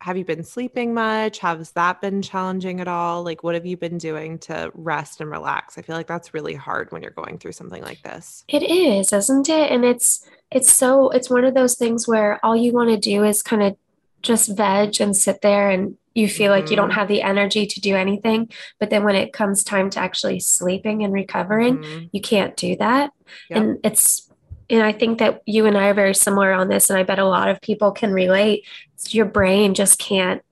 Have 0.00 0.16
you 0.16 0.24
been 0.24 0.44
sleeping 0.44 0.94
much? 0.94 1.38
Has 1.40 1.72
that 1.72 2.00
been 2.00 2.22
challenging 2.22 2.80
at 2.80 2.88
all? 2.88 3.24
Like, 3.24 3.42
what 3.42 3.54
have 3.54 3.66
you 3.66 3.76
been 3.76 3.98
doing 3.98 4.38
to 4.40 4.70
rest 4.74 5.20
and 5.20 5.30
relax? 5.30 5.76
I 5.76 5.82
feel 5.82 5.96
like 5.96 6.06
that's 6.06 6.32
really 6.32 6.54
hard 6.54 6.92
when 6.92 7.02
you're 7.02 7.10
going 7.10 7.38
through 7.38 7.52
something 7.52 7.82
like 7.82 8.02
this. 8.02 8.44
It 8.48 8.62
is, 8.62 9.12
isn't 9.12 9.48
it? 9.48 9.72
And 9.72 9.84
it's, 9.84 10.24
it's 10.52 10.70
so, 10.70 11.10
it's 11.10 11.28
one 11.28 11.44
of 11.44 11.54
those 11.54 11.74
things 11.74 12.06
where 12.06 12.38
all 12.44 12.54
you 12.56 12.72
want 12.72 12.90
to 12.90 12.96
do 12.96 13.24
is 13.24 13.42
kind 13.42 13.62
of 13.62 13.76
just 14.22 14.56
veg 14.56 15.00
and 15.00 15.16
sit 15.16 15.42
there 15.42 15.70
and 15.70 15.96
you 16.14 16.28
feel 16.28 16.50
like 16.50 16.70
you 16.70 16.76
don't 16.76 16.90
mm-hmm. 16.90 16.98
have 16.98 17.08
the 17.08 17.22
energy 17.22 17.66
to 17.66 17.80
do 17.80 17.94
anything. 17.94 18.50
But 18.78 18.90
then 18.90 19.04
when 19.04 19.14
it 19.14 19.32
comes 19.32 19.62
time 19.64 19.90
to 19.90 20.00
actually 20.00 20.40
sleeping 20.40 21.02
and 21.02 21.12
recovering, 21.12 21.78
mm-hmm. 21.78 22.06
you 22.12 22.20
can't 22.20 22.56
do 22.56 22.76
that. 22.76 23.10
Yep. 23.50 23.60
And 23.60 23.78
it's, 23.84 24.27
and 24.70 24.82
I 24.82 24.92
think 24.92 25.18
that 25.18 25.42
you 25.46 25.66
and 25.66 25.76
I 25.78 25.88
are 25.88 25.94
very 25.94 26.14
similar 26.14 26.52
on 26.52 26.68
this, 26.68 26.90
and 26.90 26.98
I 26.98 27.02
bet 27.02 27.18
a 27.18 27.24
lot 27.24 27.48
of 27.48 27.60
people 27.60 27.92
can 27.92 28.12
relate. 28.12 28.66
Your 29.08 29.26
brain 29.26 29.74
just 29.74 29.98
can't 29.98 30.42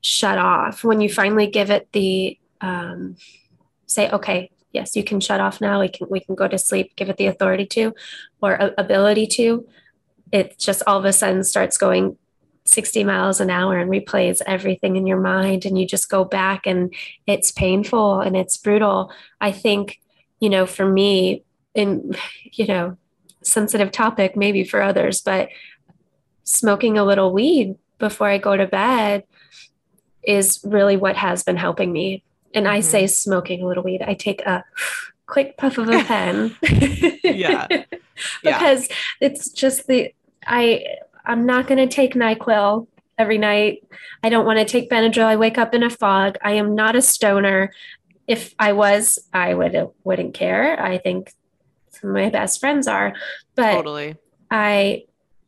shut 0.00 0.38
off 0.38 0.84
when 0.84 1.00
you 1.00 1.08
finally 1.08 1.48
give 1.48 1.70
it 1.70 1.88
the 1.92 2.38
um, 2.60 3.16
say, 3.86 4.10
okay, 4.10 4.50
yes, 4.72 4.94
you 4.94 5.02
can 5.02 5.20
shut 5.20 5.40
off 5.40 5.60
now. 5.60 5.80
We 5.80 5.88
can 5.88 6.06
we 6.08 6.20
can 6.20 6.34
go 6.34 6.46
to 6.46 6.58
sleep. 6.58 6.94
Give 6.96 7.08
it 7.08 7.16
the 7.16 7.26
authority 7.26 7.66
to, 7.66 7.94
or 8.40 8.72
ability 8.78 9.26
to. 9.38 9.66
It 10.32 10.58
just 10.58 10.82
all 10.86 10.98
of 10.98 11.04
a 11.04 11.12
sudden 11.12 11.42
starts 11.44 11.78
going 11.78 12.16
60 12.64 13.04
miles 13.04 13.40
an 13.40 13.50
hour 13.50 13.78
and 13.78 13.90
replays 13.90 14.42
everything 14.46 14.96
in 14.96 15.06
your 15.06 15.20
mind 15.20 15.64
and 15.64 15.78
you 15.78 15.86
just 15.86 16.10
go 16.10 16.24
back 16.24 16.66
and 16.66 16.92
it's 17.26 17.52
painful 17.52 18.20
and 18.20 18.36
it's 18.36 18.56
brutal 18.56 19.12
i 19.40 19.52
think 19.52 20.00
you 20.40 20.50
know 20.50 20.66
for 20.66 20.84
me 20.84 21.44
in 21.74 22.12
you 22.42 22.66
know 22.66 22.96
sensitive 23.46 23.92
topic 23.92 24.36
maybe 24.36 24.64
for 24.64 24.82
others, 24.82 25.20
but 25.20 25.48
smoking 26.44 26.98
a 26.98 27.04
little 27.04 27.32
weed 27.32 27.76
before 27.98 28.28
I 28.28 28.38
go 28.38 28.56
to 28.56 28.66
bed 28.66 29.24
is 30.22 30.60
really 30.64 30.96
what 30.96 31.16
has 31.16 31.42
been 31.42 31.56
helping 31.56 31.92
me. 31.92 32.22
And 32.54 32.66
mm-hmm. 32.66 32.74
I 32.74 32.80
say 32.80 33.06
smoking 33.06 33.62
a 33.62 33.66
little 33.66 33.84
weed. 33.84 34.02
I 34.02 34.14
take 34.14 34.42
a 34.42 34.64
quick 35.26 35.56
puff 35.56 35.78
of 35.78 35.88
a 35.88 36.04
pen. 36.04 36.56
yeah. 37.22 37.66
because 38.42 38.88
yeah. 38.88 38.96
it's 39.20 39.50
just 39.50 39.86
the 39.86 40.12
I 40.46 40.84
I'm 41.24 41.44
not 41.44 41.66
going 41.66 41.78
to 41.78 41.92
take 41.92 42.14
NyQuil 42.14 42.86
every 43.18 43.38
night. 43.38 43.84
I 44.22 44.28
don't 44.28 44.46
want 44.46 44.58
to 44.58 44.64
take 44.64 44.90
Benadryl. 44.90 45.24
I 45.24 45.36
wake 45.36 45.58
up 45.58 45.74
in 45.74 45.82
a 45.82 45.90
fog. 45.90 46.36
I 46.42 46.52
am 46.52 46.74
not 46.74 46.94
a 46.94 47.02
stoner. 47.02 47.72
If 48.28 48.54
I 48.58 48.72
was, 48.72 49.18
I 49.32 49.54
would 49.54 49.76
wouldn't 50.04 50.34
care. 50.34 50.80
I 50.80 50.98
think 50.98 51.32
my 52.02 52.30
best 52.30 52.60
friends 52.60 52.86
are, 52.86 53.14
but 53.54 53.72
totally. 53.72 54.16
I 54.50 55.04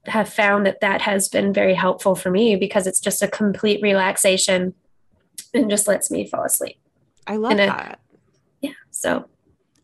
have 0.07 0.29
found 0.29 0.67
that 0.67 0.81
that 0.81 1.03
has 1.03 1.29
been 1.29 1.53
very 1.53 1.75
helpful 1.75 2.15
for 2.15 2.31
me 2.31 2.57
because 2.57 2.87
it's 2.87 3.01
just 3.01 3.23
a 3.23 3.29
complete 3.29 3.81
relaxation 3.83 4.75
and 5.55 5.71
just 5.71 5.87
lets 5.87 6.11
me 6.11 6.27
fall 6.27 6.45
asleep. 6.45 6.79
I 7.27 7.37
love 7.37 7.53
and 7.53 7.61
that. 7.61 8.01
yeah. 8.61 8.73
So 8.91 9.29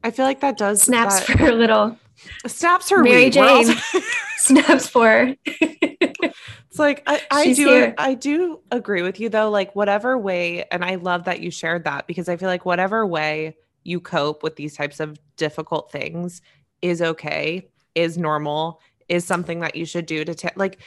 I 0.03 0.11
feel 0.11 0.25
like 0.25 0.41
that 0.41 0.57
does 0.57 0.83
snaps 0.83 1.27
that, 1.27 1.39
for 1.39 1.47
a 1.47 1.53
little 1.53 1.99
snaps 2.47 2.89
for 2.89 3.03
Mary 3.03 3.31
Jane. 3.31 3.67
snaps 4.37 4.89
for. 4.89 5.35
it's 5.45 6.79
like 6.79 7.03
I, 7.07 7.23
I 7.31 7.53
do 7.53 7.67
here. 7.67 7.95
I 7.99 8.15
do 8.15 8.61
agree 8.71 9.03
with 9.03 9.21
you 9.21 9.29
though. 9.29 9.51
Like 9.51 9.75
whatever 9.75 10.17
way, 10.19 10.65
and 10.71 10.85
I 10.85 10.97
love 10.97 11.25
that 11.25 11.41
you 11.41 11.51
shared 11.51 11.85
that 11.85 12.07
because 12.07 12.29
I 12.29 12.37
feel 12.37 12.49
like 12.49 12.65
whatever 12.65 13.07
way 13.07 13.57
you 13.83 14.01
cope 14.01 14.43
with 14.43 14.57
these 14.57 14.75
types 14.75 15.01
of 15.01 15.19
difficult 15.37 15.91
things 15.91 16.43
is 16.83 17.01
okay, 17.01 17.69
is 17.95 18.19
normal, 18.19 18.81
is 19.09 19.25
something 19.25 19.61
that 19.61 19.75
you 19.75 19.85
should 19.85 20.07
do 20.07 20.25
to 20.25 20.35
take 20.35 20.57
like 20.57 20.79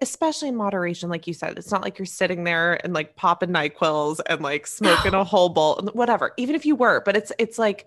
especially 0.00 0.48
in 0.48 0.56
moderation 0.56 1.08
like 1.08 1.26
you 1.26 1.34
said 1.34 1.58
it's 1.58 1.70
not 1.70 1.82
like 1.82 1.98
you're 1.98 2.06
sitting 2.06 2.44
there 2.44 2.78
and 2.84 2.92
like 2.92 3.16
popping 3.16 3.48
nyquils 3.48 4.20
and 4.28 4.40
like 4.40 4.66
smoking 4.66 5.14
a 5.14 5.24
whole 5.32 5.48
bowl 5.48 5.78
and 5.78 5.88
whatever 5.90 6.32
even 6.36 6.54
if 6.54 6.64
you 6.64 6.76
were 6.76 7.02
but 7.04 7.16
it's 7.16 7.32
it's 7.38 7.58
like 7.58 7.86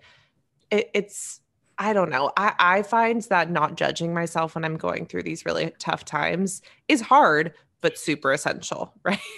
it, 0.70 0.90
it's 0.92 1.40
i 1.78 1.92
don't 1.92 2.10
know 2.10 2.32
i 2.36 2.52
i 2.58 2.82
find 2.82 3.22
that 3.22 3.50
not 3.50 3.76
judging 3.76 4.12
myself 4.12 4.54
when 4.54 4.64
i'm 4.64 4.76
going 4.76 5.06
through 5.06 5.22
these 5.22 5.46
really 5.46 5.72
tough 5.78 6.04
times 6.04 6.60
is 6.88 7.00
hard 7.00 7.52
but 7.80 7.98
super 7.98 8.32
essential 8.32 8.92
right? 9.04 9.18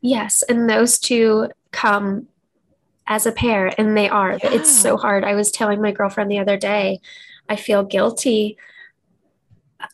Yes 0.00 0.42
and 0.48 0.68
those 0.68 0.98
two 0.98 1.48
come 1.70 2.26
as 3.06 3.26
a 3.26 3.32
pair 3.32 3.72
and 3.78 3.96
they 3.96 4.08
are 4.08 4.38
yeah. 4.42 4.50
it's 4.52 4.74
so 4.74 4.96
hard 4.96 5.24
i 5.24 5.34
was 5.34 5.50
telling 5.50 5.80
my 5.80 5.92
girlfriend 5.92 6.30
the 6.30 6.38
other 6.38 6.56
day 6.56 7.00
i 7.48 7.56
feel 7.56 7.82
guilty 7.82 8.56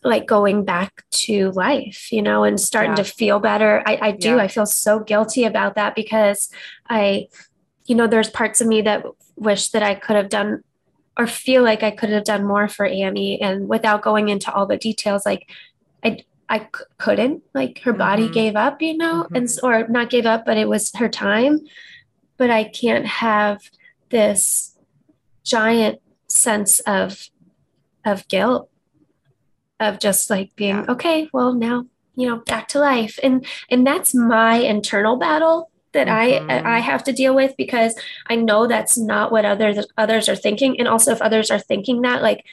like 0.03 0.27
going 0.27 0.65
back 0.65 1.05
to 1.11 1.51
life, 1.53 2.13
you 2.13 2.23
know, 2.23 2.45
and 2.45 2.61
starting 2.61 2.93
yeah. 2.93 3.03
to 3.03 3.05
feel 3.05 3.41
better. 3.41 3.83
I, 3.87 3.99
I 4.01 4.11
do. 4.13 4.31
Yeah. 4.31 4.37
I 4.37 4.49
feel 4.49 4.67
so 4.67 5.01
guilty 5.01 5.45
about 5.45 5.75
that 5.75 5.95
because 5.95 6.51
I, 6.89 7.29
you 7.87 7.95
know, 7.95 8.07
there's 8.07 8.31
parts 8.31 8.61
of 8.61 8.67
me 8.67 8.83
that 8.83 9.05
wish 9.37 9.71
that 9.71 9.83
I 9.83 9.95
could 9.95 10.17
have 10.17 10.29
done 10.29 10.63
or 11.19 11.27
feel 11.27 11.63
like 11.63 11.83
I 11.83 11.91
could 11.91 12.11
have 12.11 12.25
done 12.25 12.47
more 12.47 12.69
for 12.69 12.87
Annie. 12.87 13.41
And 13.41 13.69
without 13.69 14.03
going 14.03 14.29
into 14.29 14.53
all 14.53 14.67
the 14.67 14.77
details, 14.77 15.27
like 15.27 15.51
I, 16.03 16.25
I 16.49 16.61
c- 16.61 16.85
couldn't, 16.99 17.43
like 17.53 17.81
her 17.81 17.93
mm-hmm. 17.93 17.99
body 17.99 18.29
gave 18.29 18.57
up, 18.57 18.81
you 18.81 18.97
know, 18.97 19.25
mm-hmm. 19.25 19.37
and 19.37 19.59
or 19.63 19.87
not 19.89 20.11
gave 20.11 20.27
up, 20.27 20.47
but 20.47 20.57
it 20.57 20.69
was 20.69 20.93
her 20.97 21.09
time. 21.09 21.61
But 22.41 22.51
I 22.51 22.65
can't 22.65 23.07
have 23.07 23.71
this 24.09 24.75
giant 25.45 26.01
sense 26.27 26.81
of 26.81 27.29
of 28.05 28.27
guilt 28.29 28.71
of 29.79 29.99
just 29.99 30.31
like 30.31 30.57
being 30.57 30.77
yeah. 30.77 30.85
okay 30.89 31.29
well 31.33 31.53
now 31.53 31.85
you 32.21 32.29
know 32.29 32.37
back 32.37 32.69
to 32.69 32.79
life. 32.79 33.19
And 33.23 33.47
and 33.71 33.87
that's 33.87 34.15
my 34.15 34.57
internal 34.57 35.17
battle 35.17 35.71
that 35.93 36.07
mm-hmm. 36.07 36.51
I 36.51 36.77
I 36.77 36.79
have 36.79 37.03
to 37.05 37.13
deal 37.13 37.35
with 37.35 37.57
because 37.57 37.95
I 38.29 38.37
know 38.37 38.67
that's 38.67 38.99
not 38.99 39.33
what 39.33 39.45
others 39.45 39.87
others 39.97 40.29
are 40.29 40.37
thinking. 40.37 40.79
And 40.79 40.87
also 40.87 41.13
if 41.13 41.23
others 41.23 41.51
are 41.51 41.59
thinking 41.59 42.03
that 42.03 42.23
like 42.23 42.45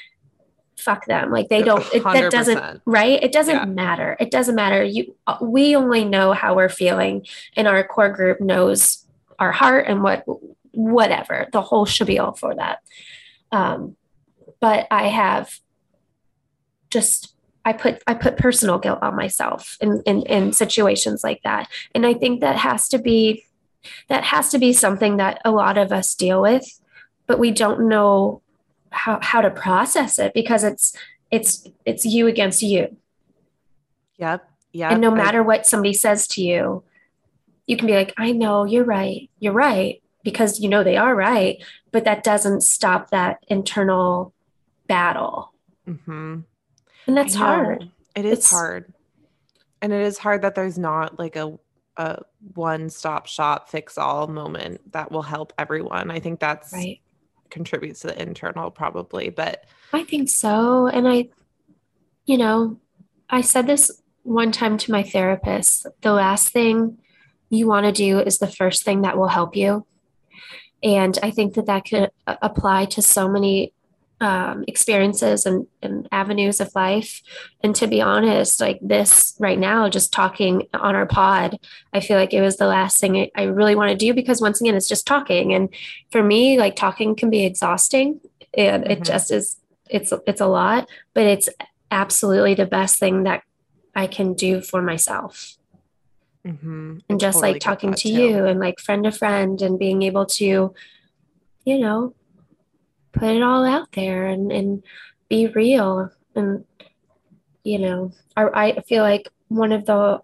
fuck 0.78 1.06
them. 1.06 1.32
Like 1.32 1.50
they 1.50 1.64
don't 1.64 1.86
it, 1.94 2.04
that 2.04 2.32
doesn't 2.32 2.82
right? 2.86 3.22
It 3.22 3.32
doesn't 3.32 3.56
yeah. 3.56 3.66
matter. 3.66 4.16
It 4.20 4.32
doesn't 4.32 4.56
matter. 4.56 4.84
You 4.84 5.16
we 5.42 5.76
only 5.76 6.06
know 6.06 6.34
how 6.34 6.56
we're 6.56 6.70
feeling 6.70 7.26
and 7.56 7.68
our 7.68 7.86
core 7.86 8.10
group 8.10 8.40
knows 8.40 9.06
our 9.40 9.52
heart 9.52 9.86
and 9.88 10.04
what 10.04 10.24
whatever 10.72 11.48
the 11.52 11.62
whole 11.62 11.86
should 11.86 12.08
be 12.08 12.20
all 12.20 12.34
for 12.34 12.56
that 12.56 12.80
um 13.52 13.96
but 14.60 14.88
I 14.90 15.08
have 15.08 15.60
just 16.90 17.34
I 17.66 17.74
put 17.74 18.02
I 18.08 18.14
put 18.14 18.38
personal 18.38 18.80
guilt 18.80 19.00
on 19.02 19.16
myself 19.16 19.78
in, 19.82 20.02
in 20.06 20.22
in 20.24 20.54
situations 20.54 21.24
like 21.24 21.42
that. 21.44 21.70
And 21.94 22.06
I 22.06 22.14
think 22.14 22.42
that 22.42 22.56
has 22.56 22.88
to 22.90 22.98
be 22.98 23.44
that 24.08 24.24
has 24.24 24.50
to 24.52 24.60
be 24.60 24.74
something 24.74 25.18
that 25.18 25.42
a 25.44 25.52
lot 25.52 25.78
of 25.78 25.92
us 25.92 26.16
deal 26.16 26.42
with, 26.42 26.66
but 27.26 27.40
we 27.40 27.52
don't 27.52 27.88
know 27.90 28.42
how 28.92 29.20
how 29.22 29.42
to 29.42 29.50
process 29.50 30.18
it 30.18 30.34
because 30.34 30.64
it's 30.64 30.96
it's 31.30 31.68
it's 31.86 32.06
you 32.06 32.28
against 32.28 32.62
you. 32.62 32.96
Yep. 34.18 34.50
Yeah. 34.72 34.92
And 34.92 35.02
no 35.02 35.12
matter 35.12 35.44
what 35.44 35.68
somebody 35.68 35.94
says 35.94 36.28
to 36.30 36.42
you, 36.42 36.84
you 37.68 37.78
can 37.78 37.86
be 37.86 37.94
like, 37.94 38.14
I 38.18 38.32
know 38.32 38.64
you're 38.64 38.86
right. 38.86 39.30
You're 39.40 39.54
right. 39.54 40.02
Because 40.24 40.60
you 40.60 40.68
know 40.68 40.84
they 40.84 40.98
are 40.98 41.16
right. 41.16 41.64
But 41.92 42.06
that 42.06 42.24
doesn't 42.24 42.62
stop 42.62 43.12
that 43.12 43.44
internal 43.48 44.34
battle. 44.88 45.54
Mm-hmm. 45.88 46.40
And 47.06 47.18
that's 47.18 47.36
hard. 47.36 47.92
It 48.16 48.26
is 48.26 48.40
it's, 48.40 48.52
hard. 48.52 48.94
And 49.82 49.94
it 49.94 50.02
is 50.02 50.18
hard 50.18 50.42
that 50.42 50.56
there's 50.56 50.78
not 50.78 51.20
like 51.20 51.36
a 51.36 51.60
a 51.98 52.22
one 52.54 52.90
stop 52.90 53.26
shop 53.26 53.70
fix 53.70 53.98
all 53.98 54.28
moment 54.28 54.92
that 54.94 55.12
will 55.12 55.24
help 55.24 55.52
everyone. 55.58 56.12
I 56.12 56.20
think 56.20 56.40
that's 56.40 56.72
right. 56.72 57.00
contributes 57.50 58.02
to 58.02 58.08
the 58.08 58.22
internal 58.22 58.70
probably, 58.70 59.30
but 59.30 59.66
I 59.94 60.04
think 60.04 60.30
so. 60.30 60.88
And 60.88 61.08
I, 61.08 61.30
you 62.26 62.38
know, 62.38 62.80
I 63.30 63.42
said 63.42 63.66
this 63.66 64.02
one 64.22 64.52
time 64.52 64.78
to 64.78 64.92
my 64.92 65.02
therapist 65.02 65.88
the 66.02 66.14
last 66.14 66.50
thing 66.50 67.00
you 67.50 67.68
want 67.68 67.86
to 67.86 67.92
do 67.92 68.20
is 68.20 68.38
the 68.38 68.48
first 68.48 68.84
thing 68.84 69.02
that 69.02 69.18
will 69.18 69.28
help 69.28 69.56
you. 69.56 69.86
And 70.84 71.18
I 71.24 71.32
think 71.32 71.56
that 71.56 71.66
that 71.66 71.86
could 71.86 72.12
apply 72.28 72.86
to 72.86 73.02
so 73.02 73.28
many 73.28 73.74
um, 74.20 74.64
experiences 74.68 75.46
and, 75.46 75.68
and 75.82 76.08
avenues 76.12 76.60
of 76.60 76.74
life. 76.76 77.22
And 77.62 77.76
to 77.76 77.88
be 77.88 78.02
honest, 78.02 78.60
like 78.60 78.80
this 78.82 79.36
right 79.40 79.60
now, 79.60 79.90
just 79.90 80.12
talking 80.12 80.68
on 80.74 80.96
our 80.96 81.06
pod, 81.06 81.60
I 81.94 82.00
feel 82.00 82.18
like 82.18 82.34
it 82.34 82.42
was 82.42 82.58
the 82.58 82.68
last 82.68 83.00
thing 83.00 83.30
I 83.36 83.44
really 83.44 83.76
want 83.76 83.92
to 83.92 83.98
do 83.98 84.14
because 84.14 84.42
once 84.42 84.60
again, 84.60 84.76
it's 84.76 84.88
just 84.88 85.06
talking. 85.06 85.54
And 85.54 85.70
for 86.12 86.24
me, 86.24 86.58
like 86.58 86.76
talking 86.76 87.16
can 87.16 87.30
be 87.30 87.46
exhausting 87.46 88.20
and 88.56 88.84
mm-hmm. 88.84 88.92
it 88.92 89.04
just 89.04 89.32
is, 89.32 89.58
it's, 89.90 90.12
it's 90.26 90.42
a 90.42 90.48
lot, 90.48 90.90
but 91.14 91.24
it's 91.24 91.50
absolutely 91.92 92.56
the 92.56 92.66
best 92.66 93.00
thing 93.00 93.24
that 93.24 93.44
I 93.96 94.08
can 94.08 94.34
do 94.34 94.62
for 94.62 94.82
myself. 94.82 95.57
Mm-hmm. 96.48 97.00
And 97.10 97.20
just 97.20 97.38
totally 97.38 97.54
like 97.54 97.62
talking 97.62 97.94
to 97.94 98.10
too. 98.10 98.10
you 98.10 98.46
and 98.46 98.60
like 98.60 98.80
friend 98.80 99.04
to 99.04 99.12
friend 99.12 99.62
and 99.62 99.78
being 99.78 100.02
able 100.04 100.26
to, 100.26 100.74
you 101.66 101.80
know, 101.80 102.14
put 103.12 103.36
it 103.36 103.44
all 103.44 103.66
out 103.66 103.92
there 103.92 104.28
and, 104.28 104.52
and 104.52 104.84
be 105.30 105.48
real. 105.48 106.12
And, 106.36 106.64
you 107.64 107.80
know, 107.80 108.12
I, 108.38 108.72
I 108.72 108.82
feel 108.82 109.04
like 109.04 109.30
one 109.50 109.72
of 109.72 109.86
the 109.86 110.22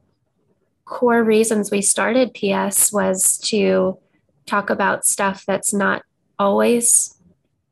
core 0.86 1.24
reasons 1.24 1.72
we 1.72 1.82
started 1.82 2.34
PS 2.34 2.94
was 2.94 3.38
to 3.40 3.98
talk 4.46 4.70
about 4.70 5.06
stuff 5.06 5.44
that's 5.46 5.74
not 5.74 6.04
always 6.38 7.16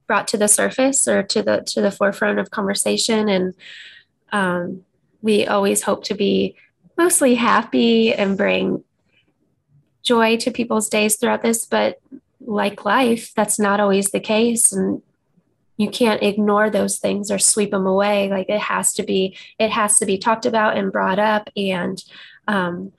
brought 0.07 0.27
to 0.29 0.37
the 0.37 0.47
surface 0.47 1.07
or 1.07 1.23
to 1.23 1.41
the 1.41 1.63
to 1.67 1.81
the 1.81 1.91
forefront 1.91 2.39
of 2.39 2.51
conversation 2.51 3.29
and 3.29 3.53
um, 4.31 4.83
we 5.21 5.45
always 5.45 5.83
hope 5.83 6.03
to 6.05 6.13
be 6.13 6.55
mostly 7.03 7.35
happy 7.35 8.13
and 8.13 8.37
bring 8.37 8.83
joy 10.03 10.37
to 10.37 10.51
people's 10.51 10.89
days 10.89 11.15
throughout 11.15 11.41
this 11.41 11.65
but 11.65 11.99
like 12.45 12.85
life 12.85 13.33
that's 13.35 13.59
not 13.59 13.79
always 13.79 14.11
the 14.11 14.19
case. 14.19 14.71
And 14.71 15.01
you 15.77 15.89
can't 15.89 16.21
ignore 16.21 16.69
those 16.69 16.99
things 16.99 17.31
or 17.31 17.39
sweep 17.39 17.71
them 17.71 17.87
away. 17.87 18.29
Like 18.29 18.49
it 18.49 18.59
has 18.59 18.93
to 18.93 19.03
be 19.03 19.37
it 19.59 19.71
has 19.71 19.95
to 19.99 20.05
be 20.05 20.17
talked 20.17 20.45
about 20.45 20.77
and 20.77 20.91
brought 20.91 21.19
up. 21.19 21.49
And 21.55 22.03
um, 22.47 22.91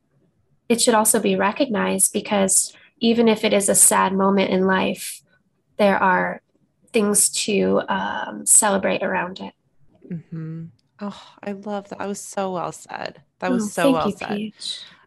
it 0.69 0.81
should 0.81 0.95
also 0.95 1.21
be 1.21 1.37
recognized 1.37 2.13
because 2.13 2.75
even 2.99 3.29
if 3.29 3.45
it 3.45 3.53
is 3.53 3.69
a 3.69 3.75
sad 3.75 4.13
moment 4.13 4.51
in 4.51 4.67
life 4.67 5.23
there 5.77 5.97
are 5.97 6.41
things 6.93 7.31
to 7.31 7.83
um, 7.89 8.47
celebrate 8.47 9.03
around 9.03 9.41
it. 9.41 9.55
Mm-hmm. 10.13 10.65
Oh 11.03 11.23
i 11.43 11.53
love 11.53 11.89
that. 11.91 11.99
That 11.99 12.09
was 12.09 12.21
so 12.21 12.53
well 12.53 12.73
said. 12.73 13.21
That 13.41 13.51
was 13.51 13.65
oh, 13.65 13.69
so 13.69 13.93
well 13.93 14.09
you, 14.09 14.17
said. 14.17 14.53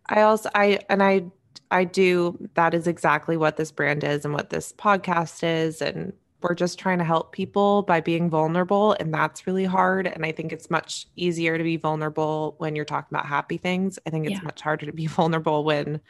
I 0.07 0.21
also 0.21 0.49
i 0.53 0.79
and 0.89 1.01
i 1.01 1.23
i 1.71 1.83
do 1.83 2.37
that 2.53 2.73
is 2.73 2.85
exactly 2.87 3.37
what 3.37 3.57
this 3.57 3.71
brand 3.71 4.03
is 4.03 4.25
and 4.25 4.33
what 4.33 4.49
this 4.51 4.71
podcast 4.73 5.43
is 5.43 5.81
and 5.81 6.13
we're 6.41 6.53
just 6.53 6.77
trying 6.77 6.99
to 6.99 7.03
help 7.03 7.31
people 7.31 7.81
by 7.83 8.01
being 8.01 8.29
vulnerable 8.29 8.91
and 8.99 9.11
that's 9.11 9.47
really 9.47 9.65
hard 9.65 10.05
and 10.05 10.25
i 10.25 10.31
think 10.31 10.51
it's 10.51 10.69
much 10.69 11.07
easier 11.15 11.57
to 11.57 11.63
be 11.63 11.77
vulnerable 11.77 12.53
when 12.59 12.75
you're 12.75 12.85
talking 12.85 13.15
about 13.15 13.25
happy 13.25 13.57
things. 13.57 13.97
I 14.05 14.11
think 14.11 14.25
it's 14.27 14.35
Yeah. 14.35 14.43
much 14.43 14.61
harder 14.61 14.85
to 14.85 14.93
be 14.93 15.07
vulnerable 15.19 15.63
when 15.63 16.01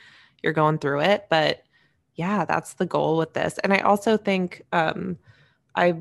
you're 0.44 0.54
going 0.54 0.80
through 0.80 1.02
it 1.02 1.28
but 1.30 1.64
yeah 2.16 2.44
that's 2.46 2.74
the 2.74 2.86
goal 2.86 3.18
with 3.18 3.34
this. 3.34 3.58
And 3.60 3.72
i 3.74 3.80
also 3.80 4.18
think 4.18 4.64
um 4.74 5.18
i 5.76 5.96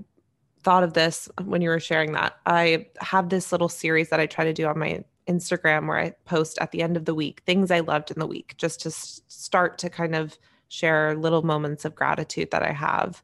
thought 0.65 0.83
of 0.83 0.95
this 0.95 1.29
when 1.45 1.63
you 1.63 1.69
were 1.69 1.81
sharing 1.81 2.13
that 2.13 2.37
i 2.47 2.87
have 3.01 3.29
this 3.29 3.53
little 3.53 3.69
series 3.69 4.09
that 4.09 4.21
i 4.21 4.27
try 4.27 4.45
to 4.45 4.53
do 4.53 4.67
on 4.67 4.79
my 4.79 5.05
instagram 5.29 5.87
where 5.87 5.99
i 5.99 6.11
post 6.25 6.59
at 6.61 6.73
the 6.73 6.83
end 6.83 6.97
of 6.97 7.05
the 7.05 7.15
week 7.15 7.43
things 7.47 7.71
i 7.71 7.81
loved 7.81 8.11
in 8.11 8.19
the 8.19 8.27
week 8.27 8.55
just 8.59 8.81
to 8.81 8.89
s- 8.89 9.23
start 9.29 9.79
to 9.79 9.89
kind 9.89 10.15
of 10.15 10.39
share 10.69 11.15
little 11.15 11.43
moments 11.43 11.85
of 11.85 11.95
gratitude 11.95 12.51
that 12.51 12.63
i 12.63 12.73
have 12.73 13.23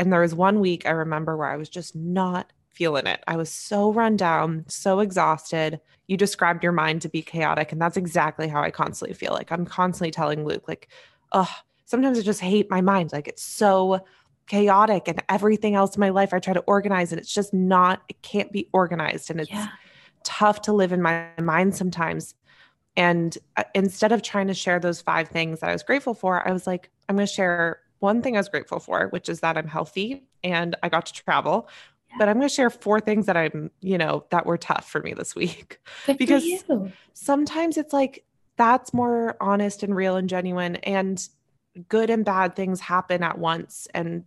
and 0.00 0.10
there 0.10 0.22
was 0.22 0.34
one 0.34 0.60
week 0.60 0.86
I 0.86 0.90
remember 0.92 1.36
where 1.36 1.50
I 1.50 1.58
was 1.58 1.68
just 1.68 1.94
not 1.94 2.54
feeling 2.70 3.06
it. 3.06 3.22
I 3.28 3.36
was 3.36 3.50
so 3.50 3.92
run 3.92 4.16
down, 4.16 4.64
so 4.66 5.00
exhausted. 5.00 5.78
You 6.06 6.16
described 6.16 6.62
your 6.62 6.72
mind 6.72 7.02
to 7.02 7.10
be 7.10 7.20
chaotic. 7.20 7.70
And 7.70 7.80
that's 7.80 7.98
exactly 7.98 8.48
how 8.48 8.62
I 8.62 8.70
constantly 8.70 9.14
feel. 9.14 9.34
Like 9.34 9.52
I'm 9.52 9.66
constantly 9.66 10.10
telling 10.10 10.46
Luke, 10.46 10.66
like, 10.66 10.88
oh, 11.32 11.50
sometimes 11.84 12.18
I 12.18 12.22
just 12.22 12.40
hate 12.40 12.70
my 12.70 12.80
mind. 12.80 13.12
Like 13.12 13.28
it's 13.28 13.42
so 13.42 14.02
chaotic 14.50 15.06
and 15.06 15.22
everything 15.28 15.76
else 15.76 15.94
in 15.94 16.00
my 16.00 16.08
life 16.08 16.34
I 16.34 16.40
try 16.40 16.52
to 16.54 16.60
organize 16.66 17.12
and 17.12 17.20
it's 17.20 17.32
just 17.32 17.54
not, 17.54 18.02
it 18.08 18.20
can't 18.22 18.50
be 18.50 18.68
organized. 18.72 19.30
And 19.30 19.40
it's 19.40 19.48
Yeah. 19.50 19.68
tough 20.24 20.60
to 20.62 20.72
live 20.72 20.90
in 20.92 21.00
my 21.00 21.28
mind 21.40 21.76
sometimes. 21.76 22.34
And 22.96 23.38
uh, 23.56 23.62
instead 23.76 24.10
of 24.10 24.22
trying 24.22 24.48
to 24.48 24.54
share 24.54 24.80
those 24.80 25.00
five 25.00 25.28
things 25.28 25.60
that 25.60 25.70
I 25.70 25.72
was 25.72 25.84
grateful 25.84 26.14
for, 26.14 26.46
I 26.46 26.50
was 26.50 26.66
like, 26.66 26.90
I'm 27.08 27.14
going 27.14 27.28
to 27.28 27.32
share 27.32 27.78
one 28.00 28.22
thing 28.22 28.36
I 28.36 28.40
was 28.40 28.48
grateful 28.48 28.80
for, 28.80 29.06
which 29.10 29.28
is 29.28 29.38
that 29.38 29.56
I'm 29.56 29.68
healthy 29.68 30.24
and 30.42 30.74
I 30.82 30.88
got 30.88 31.06
to 31.06 31.12
travel. 31.12 31.68
Yeah. 32.10 32.16
But 32.18 32.28
I'm 32.28 32.38
going 32.38 32.48
to 32.48 32.54
share 32.54 32.70
four 32.70 32.98
things 32.98 33.26
that 33.26 33.36
I'm, 33.36 33.70
you 33.80 33.98
know, 33.98 34.24
that 34.30 34.46
were 34.46 34.58
tough 34.58 34.90
for 34.90 35.00
me 35.00 35.14
this 35.14 35.36
week. 35.36 35.78
Good 36.06 36.18
Because- 36.18 36.64
Sometimes 37.12 37.76
it's 37.78 37.92
like 37.92 38.24
that's 38.56 38.92
more 38.92 39.36
honest 39.40 39.84
and 39.84 39.94
real 39.94 40.16
and 40.16 40.28
genuine, 40.28 40.74
and 40.76 41.26
good 41.88 42.10
and 42.10 42.24
bad 42.24 42.56
things 42.56 42.80
happen 42.80 43.22
at 43.22 43.38
once. 43.38 43.86
And 43.94 44.24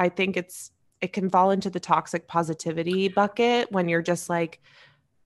I 0.00 0.08
think 0.08 0.36
it's, 0.36 0.70
it 1.00 1.12
can 1.12 1.30
fall 1.30 1.50
into 1.50 1.70
the 1.70 1.80
toxic 1.80 2.26
positivity 2.26 3.08
bucket 3.08 3.70
when 3.70 3.88
you're 3.88 4.02
just 4.02 4.28
like, 4.30 4.60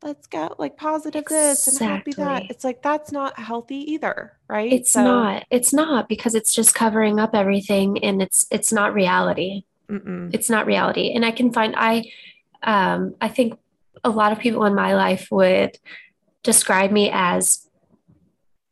let's 0.02 0.26
go 0.26 0.54
like 0.58 0.76
positive 0.76 1.24
this 1.24 1.66
and 1.80 1.90
happy 1.90 2.12
that. 2.12 2.42
It's 2.50 2.62
like 2.64 2.82
that's 2.82 3.10
not 3.10 3.38
healthy 3.38 3.92
either, 3.92 4.36
right? 4.48 4.70
It's 4.72 4.90
So- 4.92 5.02
not. 5.02 5.44
It's 5.50 5.72
not 5.72 6.08
because 6.08 6.34
it's 6.34 6.54
just 6.54 6.74
covering 6.74 7.18
up 7.18 7.30
everything 7.34 8.04
and 8.04 8.20
it's 8.20 8.46
it's 8.50 8.70
not 8.72 8.92
reality. 8.92 9.64
Mm-mm. 9.88 10.34
It's 10.34 10.50
not 10.50 10.66
reality. 10.66 11.12
And 11.14 11.24
I 11.24 11.30
can 11.30 11.52
find 11.52 11.74
I 11.76 12.10
um 12.62 13.14
I 13.20 13.28
think 13.28 13.58
a 14.02 14.10
lot 14.10 14.32
of 14.32 14.38
people 14.38 14.64
in 14.66 14.74
my 14.74 14.94
life 14.94 15.28
would 15.30 15.78
describe 16.42 16.90
me 16.90 17.10
as 17.10 17.66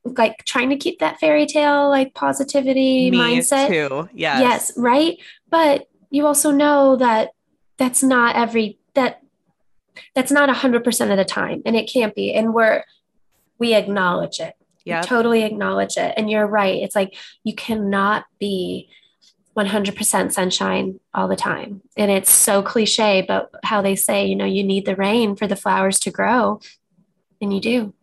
like 0.04 0.44
trying 0.44 0.68
to 0.70 0.76
keep 0.76 0.98
that 0.98 1.18
fairy 1.18 1.46
tale 1.46 1.88
like 1.88 2.12
positivity 2.12 3.10
Me 3.10 3.16
mindset. 3.18 3.68
too. 3.68 4.08
Yes. 4.12 4.40
Yes, 4.40 4.72
right? 4.76 5.16
But 5.48 5.88
you 6.12 6.26
also 6.26 6.52
know 6.52 6.94
that 6.96 7.30
that's 7.78 8.02
not 8.02 8.36
every 8.36 8.78
that 8.94 9.22
that's 10.14 10.30
not 10.30 10.48
100% 10.48 11.10
of 11.10 11.16
the 11.16 11.24
time 11.24 11.62
and 11.66 11.74
it 11.74 11.90
can't 11.90 12.14
be 12.14 12.32
and 12.32 12.54
we're 12.54 12.84
we 13.58 13.74
acknowledge 13.74 14.40
it. 14.40 14.54
Yeah. 14.84 15.02
Totally 15.02 15.44
acknowledge 15.44 15.96
it. 15.96 16.14
And 16.16 16.28
you're 16.28 16.46
right. 16.46 16.82
It's 16.82 16.96
like 16.96 17.16
you 17.44 17.54
cannot 17.54 18.24
be 18.40 18.88
100% 19.56 20.32
sunshine 20.32 20.98
all 21.14 21.28
the 21.28 21.36
time. 21.36 21.82
And 21.96 22.10
it's 22.10 22.32
so 22.32 22.62
cliche, 22.62 23.24
but 23.26 23.50
how 23.62 23.80
they 23.82 23.94
say, 23.94 24.26
you 24.26 24.34
know, 24.34 24.44
you 24.44 24.64
need 24.64 24.84
the 24.84 24.96
rain 24.96 25.36
for 25.36 25.46
the 25.46 25.54
flowers 25.54 26.00
to 26.00 26.10
grow. 26.10 26.60
And 27.40 27.54
you 27.54 27.60
do. 27.60 27.94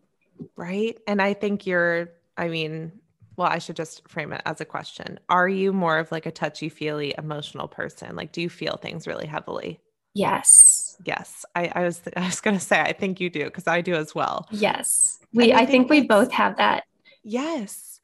Right. 0.56 0.96
And 1.06 1.20
I 1.20 1.34
think 1.34 1.66
you're, 1.66 2.12
I 2.36 2.48
mean, 2.48 2.92
well, 3.40 3.48
I 3.50 3.58
should 3.58 3.76
just 3.76 4.06
frame 4.06 4.34
it 4.34 4.42
as 4.44 4.60
a 4.60 4.66
question. 4.66 5.18
Are 5.30 5.48
you 5.48 5.72
more 5.72 5.98
of 5.98 6.12
like 6.12 6.26
a 6.26 6.30
touchy 6.30 6.68
feely 6.68 7.14
emotional 7.16 7.68
person? 7.68 8.14
Like, 8.14 8.32
do 8.32 8.42
you 8.42 8.50
feel 8.50 8.76
things 8.76 9.06
really 9.06 9.26
heavily? 9.26 9.80
Yes. 10.12 10.98
Yes. 11.06 11.46
I, 11.54 11.72
I 11.74 11.84
was, 11.84 12.02
I 12.18 12.26
was 12.26 12.42
going 12.42 12.58
to 12.58 12.62
say, 12.62 12.78
I 12.78 12.92
think 12.92 13.18
you 13.18 13.30
do 13.30 13.44
because 13.46 13.66
I 13.66 13.80
do 13.80 13.94
as 13.94 14.14
well. 14.14 14.46
Yes. 14.50 15.20
We, 15.32 15.54
I 15.54 15.64
think 15.64 15.88
we 15.88 16.06
both 16.06 16.32
have 16.32 16.58
that. 16.58 16.84
Yes. 17.24 18.00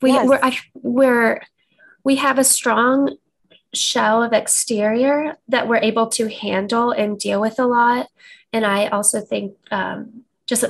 We, 0.00 0.12
Yes. 0.12 0.28
we're, 0.28 0.38
I, 0.40 0.56
we're, 0.74 1.42
we 2.04 2.14
have 2.16 2.38
a 2.38 2.44
strong 2.44 3.16
shell 3.74 4.22
of 4.22 4.32
exterior 4.32 5.36
that 5.48 5.66
we're 5.66 5.78
able 5.78 6.06
to 6.10 6.28
handle 6.28 6.92
and 6.92 7.18
deal 7.18 7.40
with 7.40 7.58
a 7.58 7.66
lot. 7.66 8.06
And 8.52 8.64
I 8.64 8.86
also 8.86 9.20
think 9.20 9.56
um, 9.72 10.22
just 10.46 10.64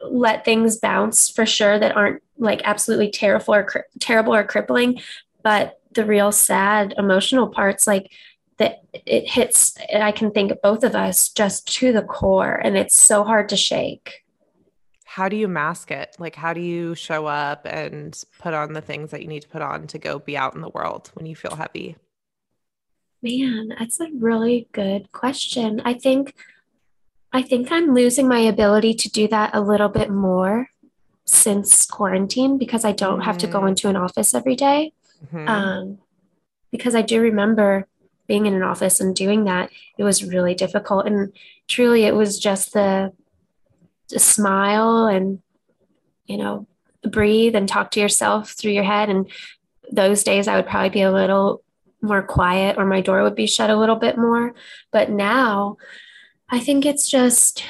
let 0.00 0.44
things 0.44 0.78
bounce 0.78 1.30
for 1.30 1.46
sure 1.46 1.78
that 1.78 1.96
aren't 1.96 2.24
like 2.42 2.62
absolutely 2.64 3.10
terrible 3.10 3.54
or 3.54 3.64
cri- 3.64 3.82
terrible 4.00 4.34
or 4.34 4.44
crippling, 4.44 5.00
but 5.42 5.78
the 5.94 6.04
real 6.04 6.32
sad 6.32 6.94
emotional 6.96 7.48
parts, 7.48 7.86
like 7.86 8.12
that 8.58 8.82
it 8.92 9.28
hits, 9.28 9.76
and 9.90 10.02
I 10.02 10.12
can 10.12 10.30
think 10.30 10.52
of 10.52 10.62
both 10.62 10.84
of 10.84 10.94
us 10.94 11.28
just 11.28 11.72
to 11.78 11.92
the 11.92 12.02
core, 12.02 12.54
and 12.54 12.76
it's 12.76 13.02
so 13.02 13.24
hard 13.24 13.48
to 13.50 13.56
shake. 13.56 14.24
How 15.04 15.28
do 15.28 15.36
you 15.36 15.48
mask 15.48 15.90
it? 15.90 16.16
Like, 16.18 16.34
how 16.34 16.54
do 16.54 16.60
you 16.60 16.94
show 16.94 17.26
up 17.26 17.66
and 17.66 18.18
put 18.38 18.54
on 18.54 18.72
the 18.72 18.80
things 18.80 19.10
that 19.10 19.20
you 19.20 19.28
need 19.28 19.42
to 19.42 19.48
put 19.48 19.60
on 19.60 19.86
to 19.88 19.98
go 19.98 20.18
be 20.18 20.36
out 20.36 20.54
in 20.54 20.62
the 20.62 20.70
world 20.70 21.10
when 21.14 21.26
you 21.26 21.36
feel 21.36 21.54
heavy? 21.54 21.96
Man, 23.20 23.74
that's 23.78 24.00
a 24.00 24.08
really 24.18 24.68
good 24.72 25.12
question. 25.12 25.82
I 25.84 25.94
think 25.94 26.34
I 27.32 27.42
think 27.42 27.72
I'm 27.72 27.94
losing 27.94 28.28
my 28.28 28.40
ability 28.40 28.94
to 28.94 29.10
do 29.10 29.28
that 29.28 29.54
a 29.54 29.60
little 29.60 29.88
bit 29.88 30.10
more 30.10 30.68
since 31.24 31.86
quarantine 31.86 32.58
because 32.58 32.84
I 32.84 32.92
don't 32.92 33.20
have 33.22 33.38
to 33.38 33.46
go 33.46 33.60
Mm. 33.60 33.68
into 33.70 33.88
an 33.88 33.96
office 33.96 34.34
every 34.34 34.56
day. 34.56 34.92
Mhm. 35.32 35.48
Um, 35.48 35.98
because 36.70 36.94
I 36.94 37.02
do 37.02 37.20
remember 37.20 37.86
being 38.26 38.46
in 38.46 38.54
an 38.54 38.62
office 38.62 38.98
and 39.00 39.14
doing 39.14 39.44
that. 39.44 39.70
It 39.98 40.04
was 40.04 40.24
really 40.24 40.54
difficult, 40.54 41.06
and 41.06 41.32
truly, 41.68 42.04
it 42.04 42.14
was 42.14 42.38
just 42.38 42.72
the, 42.72 43.12
the 44.08 44.18
smile 44.18 45.06
and 45.06 45.40
you 46.26 46.36
know 46.38 46.66
breathe 47.04 47.54
and 47.56 47.68
talk 47.68 47.90
to 47.92 48.00
yourself 48.00 48.50
through 48.52 48.72
your 48.72 48.84
head. 48.84 49.08
And 49.10 49.28
those 49.90 50.22
days, 50.24 50.48
I 50.48 50.56
would 50.56 50.66
probably 50.66 50.90
be 50.90 51.02
a 51.02 51.12
little 51.12 51.62
more 52.00 52.22
quiet, 52.22 52.78
or 52.78 52.84
my 52.86 53.00
door 53.00 53.22
would 53.22 53.34
be 53.34 53.46
shut 53.46 53.70
a 53.70 53.76
little 53.76 53.96
bit 53.96 54.16
more. 54.18 54.54
But 54.92 55.10
now, 55.10 55.76
I 56.48 56.58
think 56.60 56.84
it's 56.86 57.08
just 57.08 57.62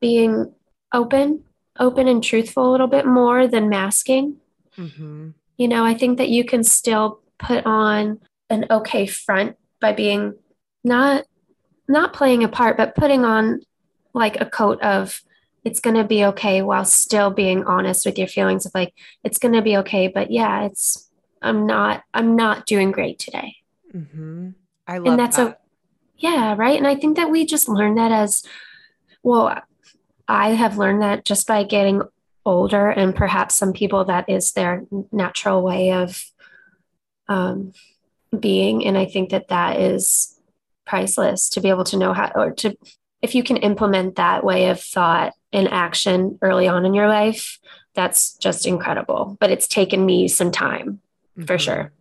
being 0.00 0.52
open, 0.92 1.44
open 1.78 2.08
and 2.08 2.22
truthful 2.22 2.68
a 2.68 2.72
little 2.72 2.86
bit 2.86 3.06
more 3.06 3.46
than 3.46 3.68
masking. 3.68 4.36
Mhm. 4.76 5.34
You 5.56 5.68
know, 5.68 5.84
I 5.84 5.94
think 5.94 6.18
that 6.18 6.28
you 6.28 6.44
can 6.44 6.62
still 6.64 7.20
put 7.38 7.64
on 7.66 8.20
an 8.50 8.66
okay 8.70 9.06
front 9.06 9.56
by 9.80 9.92
being 9.92 10.34
not 10.82 11.24
not 11.86 12.12
playing 12.14 12.42
a 12.42 12.48
part, 12.48 12.76
but 12.76 12.94
putting 12.94 13.24
on 13.24 13.60
like 14.14 14.40
a 14.40 14.46
coat 14.46 14.80
of 14.80 15.20
it's 15.64 15.80
going 15.80 15.96
to 15.96 16.04
be 16.04 16.24
okay 16.24 16.62
while 16.62 16.84
still 16.84 17.30
being 17.30 17.64
honest 17.64 18.06
with 18.06 18.18
your 18.18 18.28
feelings 18.28 18.64
of 18.64 18.72
like 18.74 18.94
it's 19.22 19.38
going 19.38 19.54
to 19.54 19.62
be 19.62 19.76
okay, 19.78 20.08
but 20.08 20.30
yeah, 20.30 20.64
it's 20.64 21.10
I'm 21.42 21.66
not 21.66 22.02
I'm 22.14 22.36
not 22.36 22.66
doing 22.66 22.90
great 22.90 23.18
today. 23.18 23.56
Mhm. 23.94 24.54
I 24.86 24.98
love 24.98 25.16
that's 25.18 25.36
that. 25.36 25.46
a 25.48 25.56
yeah, 26.16 26.54
right? 26.56 26.78
And 26.78 26.86
I 26.86 26.94
think 26.94 27.16
that 27.16 27.30
we 27.30 27.44
just 27.44 27.68
learn 27.68 27.96
that 27.96 28.12
as 28.12 28.44
well 29.22 29.60
I 30.28 30.50
have 30.50 30.78
learned 30.78 31.02
that 31.02 31.24
just 31.24 31.46
by 31.46 31.64
getting 31.64 32.02
older 32.46 32.90
and 32.90 33.14
perhaps 33.14 33.54
some 33.54 33.72
people 33.72 34.04
that 34.04 34.28
is 34.28 34.52
their 34.52 34.84
natural 35.12 35.62
way 35.62 35.92
of 35.92 36.24
um, 37.28 37.72
being. 38.38 38.84
And 38.84 38.98
i 38.98 39.04
think 39.06 39.30
that 39.30 39.48
that 39.48 39.80
is 39.80 40.38
priceless 40.86 41.48
to 41.50 41.60
be 41.60 41.70
able 41.70 41.84
to 41.84 41.96
know 41.96 42.12
how 42.12 42.30
or 42.34 42.50
to 42.52 42.76
if 43.22 43.34
you 43.34 43.42
can 43.42 43.56
implement 43.56 44.16
that 44.16 44.44
way 44.44 44.68
of 44.68 44.80
thought 44.80 45.32
and 45.52 45.68
action 45.68 46.38
early 46.42 46.68
on 46.68 46.84
in 46.84 46.92
your 46.92 47.08
life 47.08 47.58
that's 47.94 48.34
just 48.38 48.66
incredible. 48.66 49.36
But 49.40 49.50
it's 49.52 49.68
taken 49.68 50.04
me 50.04 50.26
some 50.26 50.50
time 50.50 51.00
for 51.46 51.56
Mhm. 51.56 51.60
sure 51.60 51.92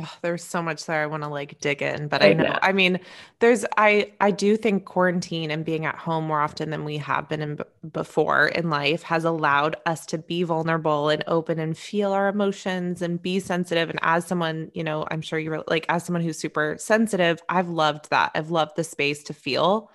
Oh, 0.00 0.12
there's 0.22 0.44
so 0.44 0.62
much 0.62 0.86
there 0.86 1.02
I 1.02 1.06
want 1.06 1.24
to 1.24 1.28
like 1.28 1.60
dig 1.60 1.82
in, 1.82 2.06
but 2.06 2.22
I 2.22 2.28
I 2.28 2.34
know. 2.34 2.44
know. 2.44 2.56
I 2.62 2.70
mean, 2.72 3.00
there's 3.40 3.64
I 3.76 4.12
I 4.20 4.30
do 4.30 4.56
think 4.56 4.84
quarantine 4.84 5.50
and 5.50 5.64
being 5.64 5.86
at 5.86 5.96
home 5.96 6.24
more 6.24 6.40
often 6.40 6.70
than 6.70 6.84
we 6.84 6.98
have 6.98 7.28
been 7.28 7.42
in 7.42 7.56
b- 7.56 7.64
before 7.92 8.46
in 8.46 8.70
life 8.70 9.02
has 9.02 9.24
allowed 9.24 9.74
us 9.86 10.06
to 10.06 10.18
be 10.18 10.44
vulnerable 10.44 11.08
and 11.08 11.24
open 11.26 11.58
and 11.58 11.76
feel 11.76 12.12
our 12.12 12.28
emotions 12.28 13.02
and 13.02 13.20
be 13.20 13.40
sensitive. 13.40 13.90
And 13.90 13.98
as 14.02 14.24
someone, 14.24 14.70
you 14.72 14.84
know, 14.84 15.04
I'm 15.10 15.20
sure 15.20 15.38
you 15.40 15.50
were 15.50 15.64
like 15.66 15.84
as 15.88 16.04
someone 16.04 16.22
who's 16.22 16.38
super 16.38 16.76
sensitive, 16.78 17.42
I've 17.48 17.68
loved 17.68 18.10
that. 18.10 18.30
I've 18.36 18.52
loved 18.52 18.76
the 18.76 18.84
space 18.84 19.24
to 19.24 19.34
feel. 19.34 19.90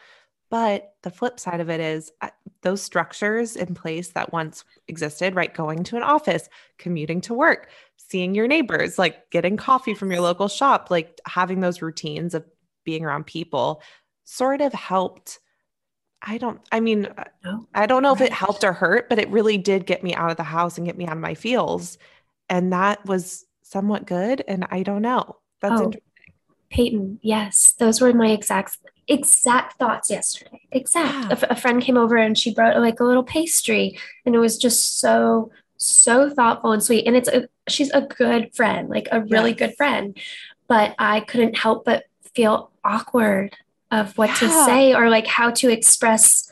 But 0.54 0.94
the 1.02 1.10
flip 1.10 1.39
side 1.39 1.62
of 1.62 1.72
it 1.72 1.80
is 1.80 2.12
uh, 2.22 2.30
those 2.62 2.80
structures 2.80 3.56
in 3.56 3.74
place 3.74 4.10
that 4.10 4.32
once 4.32 4.63
existed, 4.88 5.34
right? 5.34 5.52
Going 5.52 5.84
to 5.86 5.98
an 5.98 6.04
office, 6.04 6.48
commuting 6.78 7.22
to 7.22 7.34
work, 7.34 7.70
seeing 7.98 8.36
your 8.36 8.46
neighbors, 8.48 9.00
like 9.00 9.32
getting 9.32 9.58
coffee 9.58 9.96
from 9.96 10.12
your 10.12 10.22
local 10.22 10.48
shop, 10.48 10.92
like 10.92 11.20
having 11.26 11.62
those 11.62 11.82
routines 11.82 12.36
of 12.36 12.46
being 12.84 13.04
around 13.04 13.26
people 13.26 13.82
sort 14.26 14.62
of 14.62 14.74
helped 14.74 15.39
I 16.22 16.38
don't, 16.38 16.62
I 16.72 16.82
mean, 16.82 17.08
uh, 17.08 17.24
No. 17.44 17.68
I 17.74 17.88
don't 17.88 18.04
know 18.04 18.13
if 18.13 18.22
it 18.22 18.32
helped 18.32 18.63
or 18.63 18.74
hurt, 18.74 19.10
but 19.10 19.18
it 19.18 19.30
really 19.30 19.58
did 19.58 19.88
get 19.88 20.04
me 20.04 20.13
out 20.13 20.30
of 20.30 20.38
the 20.38 20.44
house 20.44 20.78
and 20.78 20.86
get 20.86 20.96
me 20.96 21.08
out 21.08 21.13
of 21.13 21.20
my 21.20 21.34
feels. 21.34 21.98
And 22.48 22.72
that 22.74 23.04
was 23.08 23.44
somewhat 23.63 24.06
good. 24.06 24.44
And 24.48 24.68
I 24.70 24.84
don't 24.84 25.02
know. 25.02 25.38
That's 25.62 25.82
Oh. 25.82 25.92
Peyton, 26.74 27.20
yes, 27.22 27.74
those 27.80 28.02
were 28.02 28.14
my 28.14 28.30
exact 28.30 28.78
exact 29.08 29.78
thoughts 29.78 30.10
yesterday. 30.10 30.62
Exact. 30.72 31.14
Yeah. 31.14 31.28
A, 31.30 31.32
f- 31.34 31.52
a 31.52 31.56
friend 31.56 31.82
came 31.82 31.98
over 31.98 32.18
and 32.18 32.38
she 32.38 32.54
brought 32.54 32.80
like 32.80 33.00
a 33.00 33.04
little 33.04 33.24
pastry, 33.24 33.98
and 34.26 34.34
it 34.36 34.40
was 34.40 34.58
just 34.58 35.00
so 35.00 35.52
so 35.78 36.30
thoughtful 36.30 36.72
and 36.72 36.82
sweet. 36.84 37.06
And 37.06 37.16
it's 37.16 37.30
a 37.30 37.48
she's 37.68 37.92
a 37.92 38.02
good 38.02 38.54
friend, 38.56 38.90
like 38.90 39.08
a 39.12 39.22
really 39.22 39.52
Yes. 39.52 39.60
good 39.60 39.76
friend. 39.78 40.18
But 40.68 40.96
I 40.98 41.20
couldn't 41.20 41.58
help 41.58 41.86
but 41.86 42.06
feel 42.34 42.72
awkward 42.84 43.56
of 43.92 44.18
what 44.18 44.36
to 44.38 44.50
say 44.66 44.96
or 44.96 45.10
like 45.10 45.28
how 45.28 45.52
to 45.52 45.70
express 45.70 46.50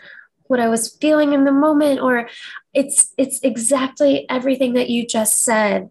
what 0.47 0.59
I 0.59 0.67
was 0.67 0.95
feeling 1.01 1.33
in 1.33 1.45
the 1.45 1.51
moment. 1.51 2.01
Or 2.01 2.29
it's 2.73 3.13
it's 3.17 3.39
exactly 3.41 4.25
everything 4.29 4.73
that 4.73 4.89
you 4.89 5.07
just 5.07 5.41
said 5.43 5.89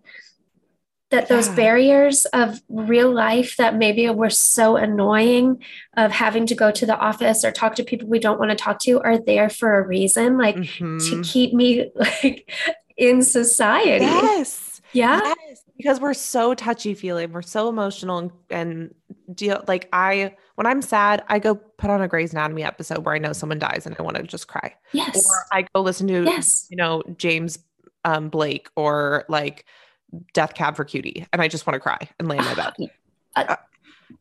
that 1.11 1.29
those 1.29 1.49
Yeah. 1.49 1.55
barriers 1.57 2.25
of 2.27 2.61
real 2.69 3.13
life 3.13 3.57
that 3.57 3.75
maybe 3.77 4.09
were 4.11 4.31
so 4.31 4.77
annoying 4.77 5.63
of 5.97 6.13
having 6.13 6.47
to 6.47 6.55
go 6.55 6.71
to 6.71 6.87
the 6.87 6.97
office 6.97 7.45
or 7.45 7.51
talk 7.53 7.75
to 7.77 7.85
people 7.85 8.09
we 8.09 8.19
don't 8.19 8.39
want 8.39 8.51
to 8.51 8.57
talk 8.57 8.79
to 8.81 9.01
are 9.03 9.19
there 9.19 9.49
for 9.51 9.79
a 9.79 9.87
reason 9.87 10.39
like 10.39 10.55
to 10.57 10.61
Mhm. 10.63 11.25
keep 11.33 11.53
me 11.53 11.91
like 11.95 12.51
in 12.97 13.23
society 13.23 14.05
Yes. 14.05 14.81
yeah 14.93 15.21
Yes. 15.25 15.63
Because 15.77 15.99
we're 15.99 16.13
so 16.13 16.53
touchy 16.53 16.93
feeling. 16.93 17.33
We're 17.33 17.41
so 17.41 17.67
emotional 17.71 18.19
and, 18.19 18.31
and 18.51 18.95
deal 19.35 19.65
like 19.67 19.89
I 19.95 20.37
when 20.57 20.67
I'm 20.67 20.83
sad, 20.83 21.25
I 21.29 21.39
go 21.39 21.55
put 21.55 21.89
on 21.89 22.03
a 22.03 22.09
Grey's 22.09 22.33
Anatomy 22.35 22.63
episode 22.65 22.99
where 23.07 23.15
I 23.15 23.19
know 23.19 23.33
someone 23.33 23.59
dies 23.59 23.87
and 23.87 23.97
I 23.99 24.03
want 24.03 24.19
to 24.19 24.23
just 24.25 24.47
cry. 24.47 24.75
yes 24.93 25.25
Or 25.27 25.35
I 25.53 25.65
go 25.75 25.81
listen 25.81 26.07
to 26.09 26.25
yes 26.25 26.67
you 26.71 26.77
know, 26.77 27.03
James 27.17 27.59
um, 28.05 28.29
Blake 28.29 28.69
or 28.77 29.25
like 29.31 29.65
Death 30.33 30.55
Cab 30.55 30.77
for 30.77 30.85
Cutie, 30.85 31.27
and 31.33 31.41
I 31.43 31.49
just 31.49 31.67
want 31.67 31.75
to 31.75 31.81
cry 31.81 31.99
and 32.19 32.29
lay 32.29 32.37
in 32.39 32.45
my 32.45 32.55
bed. 32.55 32.73
Uh, 33.37 33.55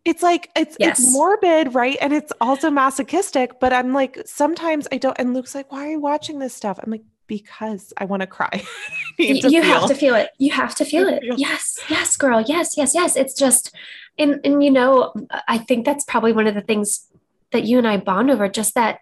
It's 0.06 0.22
like 0.22 0.52
it's 0.56 0.78
Yes. 0.80 1.00
it's 1.00 1.12
morbid, 1.12 1.74
right? 1.74 1.98
And 2.00 2.14
it's 2.14 2.32
also 2.40 2.70
masochistic. 2.70 3.60
But 3.60 3.74
I'm 3.74 3.92
like, 3.92 4.20
sometimes 4.26 4.88
I 4.92 4.98
don't. 5.00 5.18
And 5.18 5.34
Luke's 5.34 5.56
like, 5.56 5.72
"Why 5.72 5.88
are 5.88 5.92
you 5.92 6.00
watching 6.00 6.38
this 6.38 6.54
stuff?" 6.54 6.80
I'm 6.84 6.92
like, 6.92 7.02
"Because 7.26 7.92
I 7.98 8.06
want 8.06 8.22
to 8.22 8.28
cry. 8.28 8.64
You, 9.18 9.42
to 9.42 9.50
you 9.50 9.64
feel." 9.64 9.74
have 9.74 9.88
to 9.90 9.96
feel 9.96 10.16
it 10.16 10.30
you 10.38 10.52
have 10.52 10.76
to 10.76 10.86
feel 10.86 11.06
it 11.10 11.22
yes 11.38 11.78
yes 11.90 12.16
girl 12.16 12.40
yes 12.40 12.78
yes 12.78 12.96
yes 12.96 13.18
it's 13.18 13.34
just 13.34 13.76
and 14.18 14.40
and 14.46 14.64
you 14.64 14.72
know 14.72 15.12
i 15.50 15.58
think 15.58 15.86
that's 15.86 16.06
probably 16.06 16.32
one 16.32 16.48
of 16.48 16.56
the 16.56 16.62
things 16.62 17.06
that 17.52 17.66
you 17.66 17.78
and 17.78 17.86
i 17.86 17.98
bond 17.98 18.32
over 18.32 18.48
just 18.48 18.76
that 18.76 19.00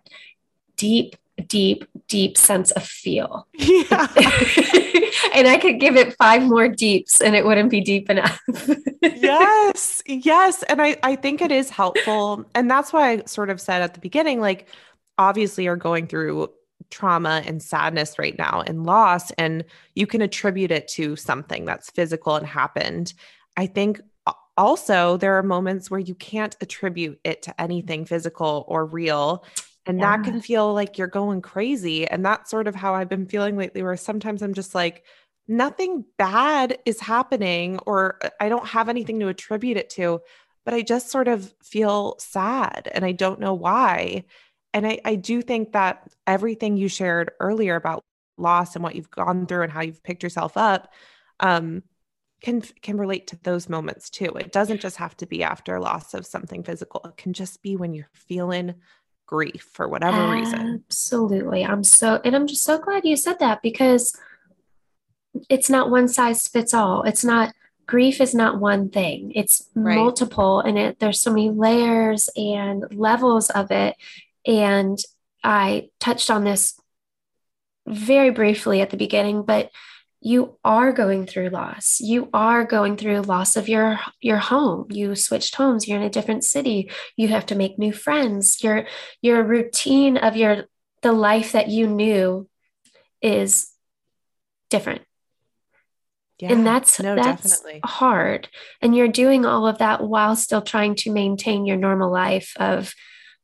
deep 0.75 1.15
deep 1.47 1.85
deep 2.07 2.37
sense 2.37 2.71
of 2.71 2.83
feel 2.83 3.47
yeah. 3.53 4.07
and 5.35 5.47
I 5.47 5.57
could 5.61 5.79
give 5.79 5.95
it 5.95 6.15
five 6.15 6.43
more 6.43 6.67
deeps 6.67 7.21
and 7.21 7.35
it 7.35 7.45
wouldn't 7.45 7.69
be 7.69 7.81
deep 7.81 8.09
enough. 8.09 8.39
yes 9.01 10.01
yes 10.05 10.63
and 10.63 10.81
i 10.81 10.97
i 11.03 11.15
think 11.15 11.41
it 11.41 11.51
is 11.51 11.69
helpful 11.69 12.45
and 12.55 12.69
that's 12.69 12.91
why 12.91 13.11
i 13.11 13.23
sort 13.25 13.49
of 13.49 13.59
said 13.61 13.81
at 13.81 13.93
the 13.93 13.99
beginning 13.99 14.39
like 14.39 14.67
obviously 15.17 15.63
you're 15.63 15.75
going 15.75 16.07
through 16.07 16.49
trauma 16.89 17.41
and 17.45 17.61
sadness 17.61 18.17
right 18.17 18.37
now 18.37 18.63
and 18.65 18.85
loss 18.85 19.31
and 19.31 19.63
you 19.95 20.07
can 20.07 20.21
attribute 20.21 20.71
it 20.71 20.87
to 20.87 21.15
something 21.15 21.65
that's 21.65 21.89
physical 21.91 22.35
and 22.35 22.47
happened 22.47 23.13
i 23.55 23.65
think 23.65 24.01
also 24.57 25.17
there 25.17 25.37
are 25.37 25.43
moments 25.43 25.91
where 25.91 25.99
you 25.99 26.15
can't 26.15 26.57
attribute 26.61 27.19
it 27.23 27.43
to 27.43 27.61
anything 27.61 28.05
physical 28.05 28.65
or 28.67 28.85
real 28.85 29.45
and 29.87 30.01
that 30.01 30.23
can 30.23 30.41
feel 30.41 30.73
like 30.73 30.97
you're 30.97 31.07
going 31.07 31.41
crazy 31.41 32.07
and 32.07 32.25
that's 32.25 32.51
sort 32.51 32.67
of 32.67 32.75
how 32.75 32.93
i've 32.93 33.09
been 33.09 33.25
feeling 33.25 33.57
lately 33.57 33.81
where 33.81 33.97
sometimes 33.97 34.41
i'm 34.41 34.53
just 34.53 34.75
like 34.75 35.03
nothing 35.47 36.05
bad 36.17 36.77
is 36.85 36.99
happening 36.99 37.79
or 37.85 38.19
I 38.39 38.49
don't 38.49 38.67
have 38.67 38.89
anything 38.89 39.19
to 39.19 39.29
attribute 39.29 39.77
it 39.77 39.89
to, 39.91 40.21
but 40.65 40.73
I 40.73 40.81
just 40.81 41.09
sort 41.09 41.27
of 41.27 41.53
feel 41.63 42.17
sad 42.19 42.89
and 42.93 43.05
I 43.05 43.13
don't 43.13 43.39
know 43.39 43.53
why. 43.53 44.25
And 44.73 44.85
I, 44.85 44.99
I 45.05 45.15
do 45.15 45.41
think 45.41 45.71
that 45.71 46.07
everything 46.25 46.77
you 46.77 46.89
shared 46.89 47.31
earlier 47.39 47.75
about 47.75 48.03
loss 48.37 48.75
and 48.75 48.83
what 48.83 48.95
you've 48.95 49.09
gone 49.09 49.45
through 49.45 49.63
and 49.63 49.71
how 49.71 49.81
you've 49.81 50.03
picked 50.03 50.23
yourself 50.23 50.57
up 50.57 50.91
um, 51.39 51.83
can 52.41 52.61
can 52.61 52.97
relate 52.97 53.27
to 53.27 53.39
those 53.41 53.69
moments 53.69 54.09
too. 54.09 54.31
It 54.35 54.51
doesn't 54.51 54.81
just 54.81 54.97
have 54.97 55.17
to 55.17 55.25
be 55.25 55.43
after 55.43 55.79
loss 55.79 56.13
of 56.13 56.25
something 56.25 56.63
physical. 56.63 57.01
It 57.05 57.17
can 57.17 57.33
just 57.33 57.63
be 57.63 57.75
when 57.75 57.93
you're 57.93 58.09
feeling 58.13 58.75
grief 59.27 59.69
for 59.73 59.87
whatever 59.87 60.31
reason. 60.31 60.83
Absolutely. 60.87 61.63
I'm 61.63 61.83
so, 61.83 62.19
and 62.25 62.35
I'm 62.35 62.47
just 62.47 62.63
so 62.63 62.79
glad 62.79 63.05
you 63.05 63.15
said 63.15 63.37
that 63.39 63.61
because 63.61 64.15
it's 65.49 65.69
not 65.69 65.91
one 65.91 66.07
size 66.07 66.47
fits 66.47 66.73
all. 66.73 67.03
It's 67.03 67.23
not, 67.23 67.53
grief 67.85 68.19
is 68.19 68.33
not 68.33 68.59
one 68.59 68.89
thing, 68.89 69.31
it's 69.35 69.69
Right. 69.75 69.95
multiple 69.95 70.61
and 70.61 70.77
it, 70.77 70.99
there's 70.99 71.21
so 71.21 71.31
many 71.31 71.51
layers 71.51 72.29
and 72.35 72.83
levels 72.91 73.49
of 73.51 73.69
it. 73.69 73.95
And 74.45 74.97
I 75.43 75.89
touched 75.99 76.31
on 76.31 76.43
this 76.43 76.79
very 77.85 78.31
briefly 78.31 78.81
at 78.81 78.89
the 78.89 78.97
beginning, 78.97 79.43
but 79.43 79.69
you 80.19 80.57
are 80.63 80.91
going 80.91 81.25
through 81.25 81.49
loss. 81.49 81.99
You 81.99 82.29
are 82.33 82.63
going 82.63 82.97
through 82.97 83.21
loss 83.21 83.55
of 83.55 83.69
your 83.69 83.99
your 84.19 84.37
home. 84.37 84.87
You 84.89 85.15
switched 85.15 85.55
homes. 85.55 85.87
You're 85.87 85.99
in 85.99 86.05
a 86.05 86.09
different 86.09 86.43
city. 86.43 86.91
You 87.15 87.27
have 87.29 87.45
to 87.47 87.55
make 87.55 87.77
new 87.77 87.93
friends. 87.93 88.63
Your 88.63 88.87
your 89.21 89.43
routine 89.43 90.17
of 90.17 90.35
your 90.35 90.65
the 91.03 91.13
life 91.13 91.51
that 91.51 91.69
you 91.69 91.87
knew 91.87 92.49
is 93.21 93.71
different. 94.69 95.03
Yeah. 96.39 96.51
and 96.51 96.67
that's 96.67 96.99
no, 96.99 97.15
that's 97.15 97.59
definitely. 97.59 97.81
hard. 97.83 98.47
And 98.79 98.95
you're 98.95 99.07
doing 99.07 99.43
all 99.43 99.65
of 99.65 99.79
that 99.79 100.03
while 100.03 100.35
still 100.35 100.61
trying 100.61 100.93
to 100.97 101.11
maintain 101.11 101.65
your 101.65 101.77
normal 101.77 102.11
life 102.11 102.53
of 102.57 102.93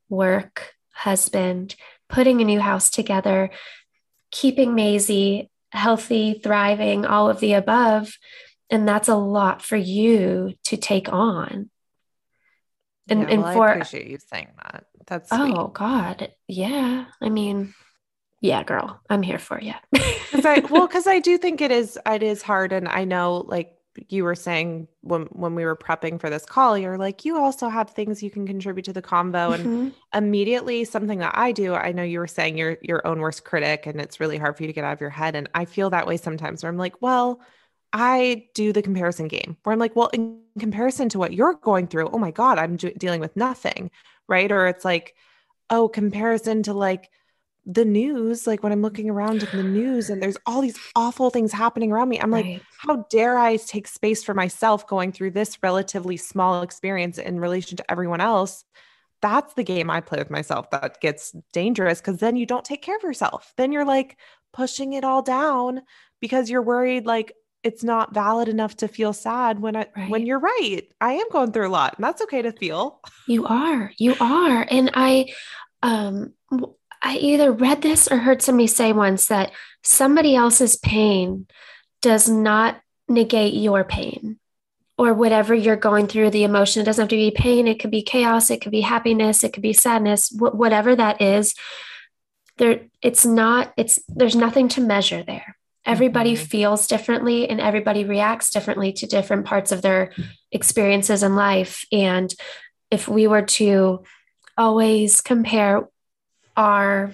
work, 0.09 0.73
husband, 0.91 1.75
putting 2.07 2.39
a 2.39 2.45
new 2.45 2.59
house 2.59 2.91
together, 2.91 3.49
keeping 4.29 4.75
Maisie 4.75 5.49
healthy, 5.73 6.39
thriving, 6.41 7.05
all 7.05 7.29
of 7.29 7.39
the 7.39 7.53
above. 7.53 8.17
And 8.69 8.87
that's 8.87 9.09
a 9.09 9.15
lot 9.15 9.61
for 9.61 9.75
you 9.75 10.53
to 10.65 10.77
take 10.77 11.11
on. 11.11 11.69
And, 13.09 13.21
yeah, 13.21 13.27
and 13.27 13.43
for 13.43 13.67
I 13.67 13.71
appreciate 13.71 14.07
you 14.07 14.17
saying 14.17 14.49
that. 14.63 14.85
That's 15.05 15.29
oh, 15.31 15.43
sweet. 15.45 15.55
oh 15.57 15.67
God, 15.67 16.31
yeah. 16.47 17.05
I 17.21 17.29
mean, 17.29 17.73
yeah, 18.39 18.63
girl, 18.63 19.01
I'm 19.09 19.21
here 19.21 19.39
for 19.39 19.59
you. 19.61 19.73
'Cause 20.31 20.45
I, 20.45 20.59
well, 20.59 20.87
because 20.87 21.05
I 21.07 21.19
do 21.19 21.37
think 21.37 21.59
it 21.61 21.71
is 21.71 21.99
it 22.05 22.23
is 22.23 22.41
hard, 22.41 22.71
and 22.71 22.87
I 22.87 23.03
know, 23.03 23.43
like 23.47 23.75
you 24.09 24.23
were 24.23 24.35
saying 24.35 24.87
when 25.01 25.23
when 25.31 25.55
we 25.55 25.65
were 25.65 25.75
prepping 25.75 26.19
for 26.19 26.29
this 26.29 26.45
call, 26.45 26.77
you're 26.77 26.97
like, 26.97 27.25
you 27.25 27.37
also 27.37 27.69
have 27.69 27.89
things 27.91 28.23
you 28.23 28.31
can 28.31 28.47
contribute 28.47 28.85
to 28.85 28.93
the 28.93 29.01
convo, 29.01 29.53
and 29.53 29.67
Mhm. 29.67 29.93
immediately 30.13 30.83
something 30.85 31.19
that 31.19 31.37
I 31.37 31.51
do. 31.51 31.73
I 31.75 31.91
know 31.91 32.03
you 32.03 32.19
were 32.19 32.27
saying 32.27 32.57
you're 32.57 32.77
your 32.81 33.05
own 33.07 33.19
worst 33.19 33.43
critic, 33.45 33.85
and 33.85 33.99
it's 34.01 34.19
really 34.19 34.37
hard 34.37 34.57
for 34.57 34.63
you 34.63 34.67
to 34.67 34.73
get 34.73 34.83
out 34.83 34.93
of 34.93 35.01
your 35.01 35.09
head, 35.11 35.35
and 35.35 35.49
I 35.53 35.65
feel 35.65 35.89
that 35.91 36.07
way 36.07 36.17
sometimes. 36.17 36.63
Where 36.63 36.69
I'm 36.71 36.77
like, 36.77 37.01
well, 37.01 37.41
I 37.93 38.47
do 38.55 38.73
the 38.73 38.81
comparison 38.81 39.27
game, 39.27 39.57
where 39.63 39.73
I'm 39.73 39.79
like, 39.79 39.95
well, 39.95 40.09
in 40.13 40.41
comparison 40.59 41.09
to 41.09 41.19
what 41.19 41.33
you're 41.33 41.53
going 41.55 41.87
through, 41.87 42.09
oh 42.09 42.17
my 42.19 42.31
god, 42.31 42.57
I'm 42.57 42.75
do- 42.77 42.93
dealing 42.93 43.21
with 43.21 43.35
nothing, 43.37 43.91
right? 44.27 44.51
Or 44.51 44.67
it's 44.67 44.85
like, 44.85 45.15
oh, 45.69 45.87
comparison 45.89 46.63
to 46.63 46.73
like 46.73 47.09
the 47.65 47.85
news, 47.85 48.45
like 48.45 48.61
when 48.63 48.71
I'm 48.71 48.81
looking 48.81 49.09
around 49.09 49.43
in 49.43 49.57
the 49.57 49.63
news 49.63 50.09
and 50.09 50.21
there's 50.21 50.37
all 50.45 50.61
these 50.61 50.77
awful 50.95 51.29
things 51.29 51.51
happening 51.51 51.91
around 51.91 52.09
me, 52.09 52.19
I'm 52.19 52.31
like, 52.31 52.45
Right. 52.45 52.61
how 52.79 53.05
dare 53.09 53.37
I 53.37 53.55
take 53.55 53.87
space 53.87 54.23
for 54.23 54.33
myself 54.33 54.85
going 54.87 55.11
through 55.11 55.31
this 55.31 55.57
relatively 55.63 56.17
small 56.17 56.61
experience 56.61 57.17
in 57.17 57.39
relation 57.39 57.77
to 57.77 57.91
everyone 57.91 58.19
else? 58.21 58.65
That's 59.21 59.53
the 59.53 59.63
game 59.63 59.89
I 59.89 60.01
play 60.01 60.19
with 60.19 60.29
myself 60.29 60.69
that 60.71 60.99
gets 60.99 61.33
dangerous 61.53 62.01
because 62.01 62.19
then 62.19 62.35
you 62.35 62.45
don't 62.45 62.65
take 62.65 62.81
care 62.81 62.97
of 62.97 63.03
yourself. 63.03 63.53
Then 63.55 63.71
you're 63.71 63.85
like 63.85 64.17
pushing 64.51 64.93
it 64.93 65.05
all 65.05 65.21
down 65.21 65.83
because 66.19 66.49
you're 66.49 66.61
worried 66.61 67.05
like 67.05 67.33
it's 67.63 67.83
not 67.85 68.13
valid 68.13 68.49
enough 68.49 68.75
to 68.77 68.89
feel 68.89 69.13
sad 69.13 69.61
when 69.61 69.77
I 69.77 69.87
when 70.09 70.25
you're 70.25 70.39
right. 70.39 70.81
I 70.99 71.13
am 71.13 71.27
going 71.31 71.53
through 71.53 71.67
a 71.67 71.69
lot 71.69 71.95
and 71.97 72.03
that's 72.03 72.21
okay 72.23 72.41
to 72.41 72.51
feel. 72.51 72.99
You 73.25 73.45
are. 73.47 73.91
You 73.97 74.15
are. 74.19 74.67
And 74.69 74.91
I 74.93 75.27
um 75.81 76.33
I 77.03 77.17
either 77.17 77.51
read 77.51 77.81
this 77.81 78.07
or 78.07 78.17
heard 78.17 78.41
somebody 78.41 78.67
say 78.67 78.93
once 78.93 79.25
that 79.27 79.51
somebody 79.83 80.35
else's 80.35 80.77
pain 80.77 81.47
does 82.01 82.29
not 82.29 82.79
negate 83.09 83.53
your 83.53 83.83
pain 83.83 84.39
or 84.97 85.13
whatever 85.13 85.53
you're 85.53 85.75
going 85.75 86.07
through 86.07 86.29
the 86.29 86.43
emotion 86.45 86.81
it 86.81 86.85
doesn't 86.85 87.03
have 87.03 87.09
to 87.09 87.15
be 87.15 87.31
pain 87.31 87.67
it 87.67 87.79
could 87.79 87.91
be 87.91 88.01
chaos 88.01 88.49
it 88.49 88.61
could 88.61 88.71
be 88.71 88.81
happiness 88.81 89.43
it 89.43 89.51
could 89.51 89.61
be 89.63 89.73
sadness 89.73 90.29
wh- 90.29 90.55
whatever 90.55 90.95
that 90.95 91.21
is 91.21 91.53
there 92.57 92.81
it's 93.01 93.25
not 93.25 93.73
it's 93.75 93.99
there's 94.07 94.35
nothing 94.35 94.69
to 94.69 94.79
measure 94.79 95.23
there 95.23 95.57
everybody 95.85 96.35
Mhm. 96.35 96.37
feels 96.47 96.87
differently 96.87 97.49
and 97.49 97.59
everybody 97.59 98.05
reacts 98.05 98.51
differently 98.51 98.93
to 98.93 99.07
different 99.07 99.45
parts 99.45 99.71
of 99.73 99.81
their 99.81 100.11
experiences 100.51 101.23
in 101.23 101.35
life 101.35 101.85
and 101.91 102.33
if 102.89 103.07
we 103.09 103.27
were 103.27 103.41
to 103.41 104.03
always 104.57 105.19
compare 105.21 105.89
our 106.55 107.13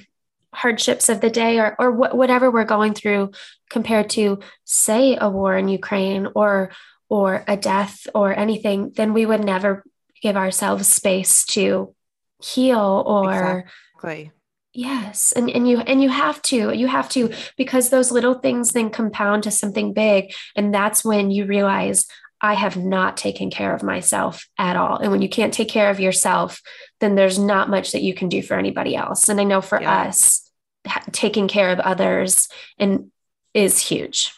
hardships 0.53 1.09
of 1.09 1.21
the 1.21 1.29
day 1.29 1.59
or, 1.59 1.75
or 1.79 1.91
wh- 1.91 2.15
whatever 2.15 2.49
we're 2.49 2.63
going 2.63 2.93
through 2.93 3.31
compared 3.69 4.09
to 4.09 4.39
say 4.65 5.17
a 5.19 5.29
war 5.29 5.55
in 5.55 5.67
ukraine 5.67 6.27
or 6.35 6.71
or 7.07 7.43
a 7.47 7.55
death 7.55 8.07
or 8.15 8.35
anything 8.35 8.91
then 8.95 9.13
we 9.13 9.25
would 9.25 9.43
never 9.43 9.83
give 10.21 10.35
ourselves 10.35 10.87
space 10.87 11.45
to 11.45 11.93
heal 12.41 13.03
or 13.05 13.59
exactly. 13.59 14.31
yes 14.73 15.31
and 15.33 15.49
and 15.49 15.67
you 15.67 15.79
and 15.81 16.01
you 16.01 16.09
have 16.09 16.41
to 16.41 16.73
you 16.73 16.87
have 16.87 17.09
to 17.09 17.31
because 17.55 17.89
those 17.89 18.11
little 18.11 18.35
things 18.35 18.71
then 18.71 18.89
compound 18.89 19.43
to 19.43 19.51
something 19.51 19.93
big 19.93 20.33
and 20.55 20.73
that's 20.73 21.05
when 21.05 21.29
you 21.29 21.45
realize 21.45 22.07
I 22.41 22.53
have 22.53 22.77
not 22.77 23.17
taken 23.17 23.49
care 23.49 23.73
of 23.73 23.83
myself 23.83 24.47
at 24.57 24.77
all. 24.77 24.97
And 24.97 25.11
when 25.11 25.21
you 25.21 25.29
can't 25.29 25.53
take 25.53 25.69
care 25.69 25.89
of 25.89 25.99
yourself, 25.99 26.61
then 26.99 27.15
there's 27.15 27.37
not 27.37 27.69
much 27.69 27.91
that 27.91 28.01
you 28.01 28.13
can 28.13 28.29
do 28.29 28.41
for 28.41 28.57
anybody 28.57 28.95
else. 28.95 29.27
And 29.27 29.39
I 29.39 29.43
know 29.43 29.61
for 29.61 29.81
yeah. 29.81 30.03
us, 30.03 30.49
taking 31.11 31.47
care 31.47 31.69
of 31.69 31.79
others 31.79 32.47
and 32.77 33.11
is 33.53 33.79
huge. 33.79 34.33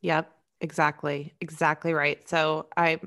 Yep, 0.00 0.30
exactly. 0.60 1.34
Exactly 1.40 1.92
right. 1.92 2.26
So 2.28 2.66
I 2.76 3.00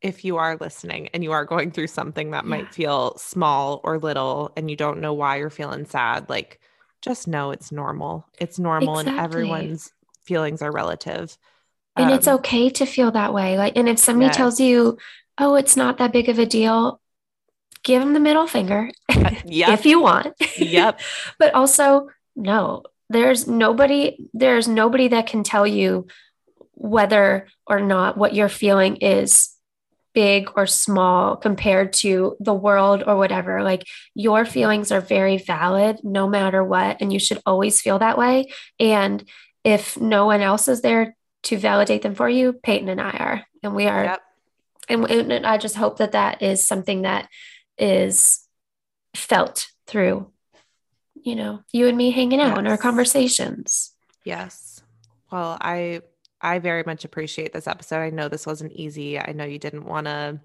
if 0.00 0.24
you 0.24 0.36
are 0.36 0.56
listening 0.60 1.08
and 1.12 1.24
you 1.24 1.32
are 1.32 1.44
going 1.44 1.72
through 1.72 1.88
something 1.88 2.30
that 2.30 2.44
yeah. 2.44 2.50
might 2.50 2.72
feel 2.72 3.16
small 3.18 3.80
or 3.82 3.98
little 3.98 4.52
and 4.56 4.70
you 4.70 4.76
don't 4.76 5.00
know 5.00 5.12
why 5.12 5.36
you're 5.36 5.50
feeling 5.50 5.84
sad, 5.86 6.28
like 6.30 6.60
just 7.02 7.26
know 7.26 7.50
it's 7.50 7.72
normal. 7.72 8.24
It's 8.38 8.60
normal 8.60 9.00
exactly. 9.00 9.18
and 9.18 9.24
everyone's 9.24 9.92
feelings 10.22 10.62
are 10.62 10.70
relative 10.70 11.36
and 11.98 12.10
um, 12.10 12.16
it's 12.16 12.28
okay 12.28 12.70
to 12.70 12.86
feel 12.86 13.10
that 13.12 13.32
way. 13.32 13.58
Like 13.58 13.76
and 13.76 13.88
if 13.88 13.98
somebody 13.98 14.32
tells 14.32 14.60
you 14.60 14.98
oh 15.38 15.54
it's 15.54 15.76
not 15.76 15.98
that 15.98 16.12
big 16.12 16.28
of 16.28 16.38
a 16.38 16.46
deal 16.46 17.00
give 17.84 18.02
them 18.02 18.12
the 18.12 18.20
middle 18.20 18.46
finger 18.46 18.90
uh, 19.08 19.30
yep. 19.44 19.70
if 19.70 19.86
you 19.86 20.00
want. 20.00 20.34
Yep. 20.56 21.00
But 21.38 21.54
also 21.54 22.08
no 22.36 22.84
there's 23.10 23.46
nobody 23.48 24.28
there's 24.34 24.68
nobody 24.68 25.08
that 25.08 25.26
can 25.26 25.42
tell 25.42 25.66
you 25.66 26.06
whether 26.74 27.48
or 27.66 27.80
not 27.80 28.16
what 28.16 28.34
you're 28.34 28.48
feeling 28.48 28.96
is 28.96 29.54
big 30.14 30.50
or 30.56 30.66
small 30.66 31.36
compared 31.36 31.92
to 31.92 32.36
the 32.40 32.54
world 32.54 33.02
or 33.06 33.16
whatever. 33.16 33.62
Like 33.62 33.84
your 34.14 34.44
feelings 34.44 34.90
are 34.90 35.00
very 35.00 35.38
valid 35.38 35.98
no 36.02 36.28
matter 36.28 36.62
what 36.62 36.98
and 37.00 37.12
you 37.12 37.18
should 37.18 37.40
always 37.46 37.80
feel 37.80 37.98
that 37.98 38.18
way. 38.18 38.46
And 38.78 39.22
if 39.64 40.00
no 40.00 40.26
one 40.26 40.40
else 40.40 40.68
is 40.68 40.82
there 40.82 41.14
to 41.44 41.56
validate 41.56 42.02
them 42.02 42.14
for 42.14 42.28
you, 42.28 42.52
Peyton 42.52 42.88
and 42.88 43.00
I 43.00 43.10
are, 43.10 43.44
and 43.62 43.74
we 43.74 43.86
are. 43.86 44.04
Yep. 44.04 44.22
And, 44.90 45.10
and 45.10 45.46
I 45.46 45.58
just 45.58 45.76
hope 45.76 45.98
that 45.98 46.12
that 46.12 46.42
is 46.42 46.64
something 46.64 47.02
that 47.02 47.28
is 47.76 48.46
felt 49.14 49.68
through, 49.86 50.30
you 51.14 51.36
know, 51.36 51.62
you 51.72 51.88
and 51.88 51.96
me 51.96 52.10
hanging 52.10 52.40
out 52.40 52.50
yes. 52.50 52.58
in 52.58 52.66
our 52.66 52.78
conversations. 52.78 53.92
Yes. 54.24 54.82
Well, 55.30 55.58
I 55.60 56.02
I 56.40 56.58
very 56.58 56.84
much 56.84 57.04
appreciate 57.04 57.52
this 57.52 57.66
episode. 57.66 58.00
I 58.00 58.10
know 58.10 58.28
this 58.28 58.46
wasn't 58.46 58.72
easy. 58.72 59.18
I 59.18 59.32
know 59.32 59.44
you 59.44 59.58
didn't 59.58 59.84
want 59.84 60.06
to 60.06 60.40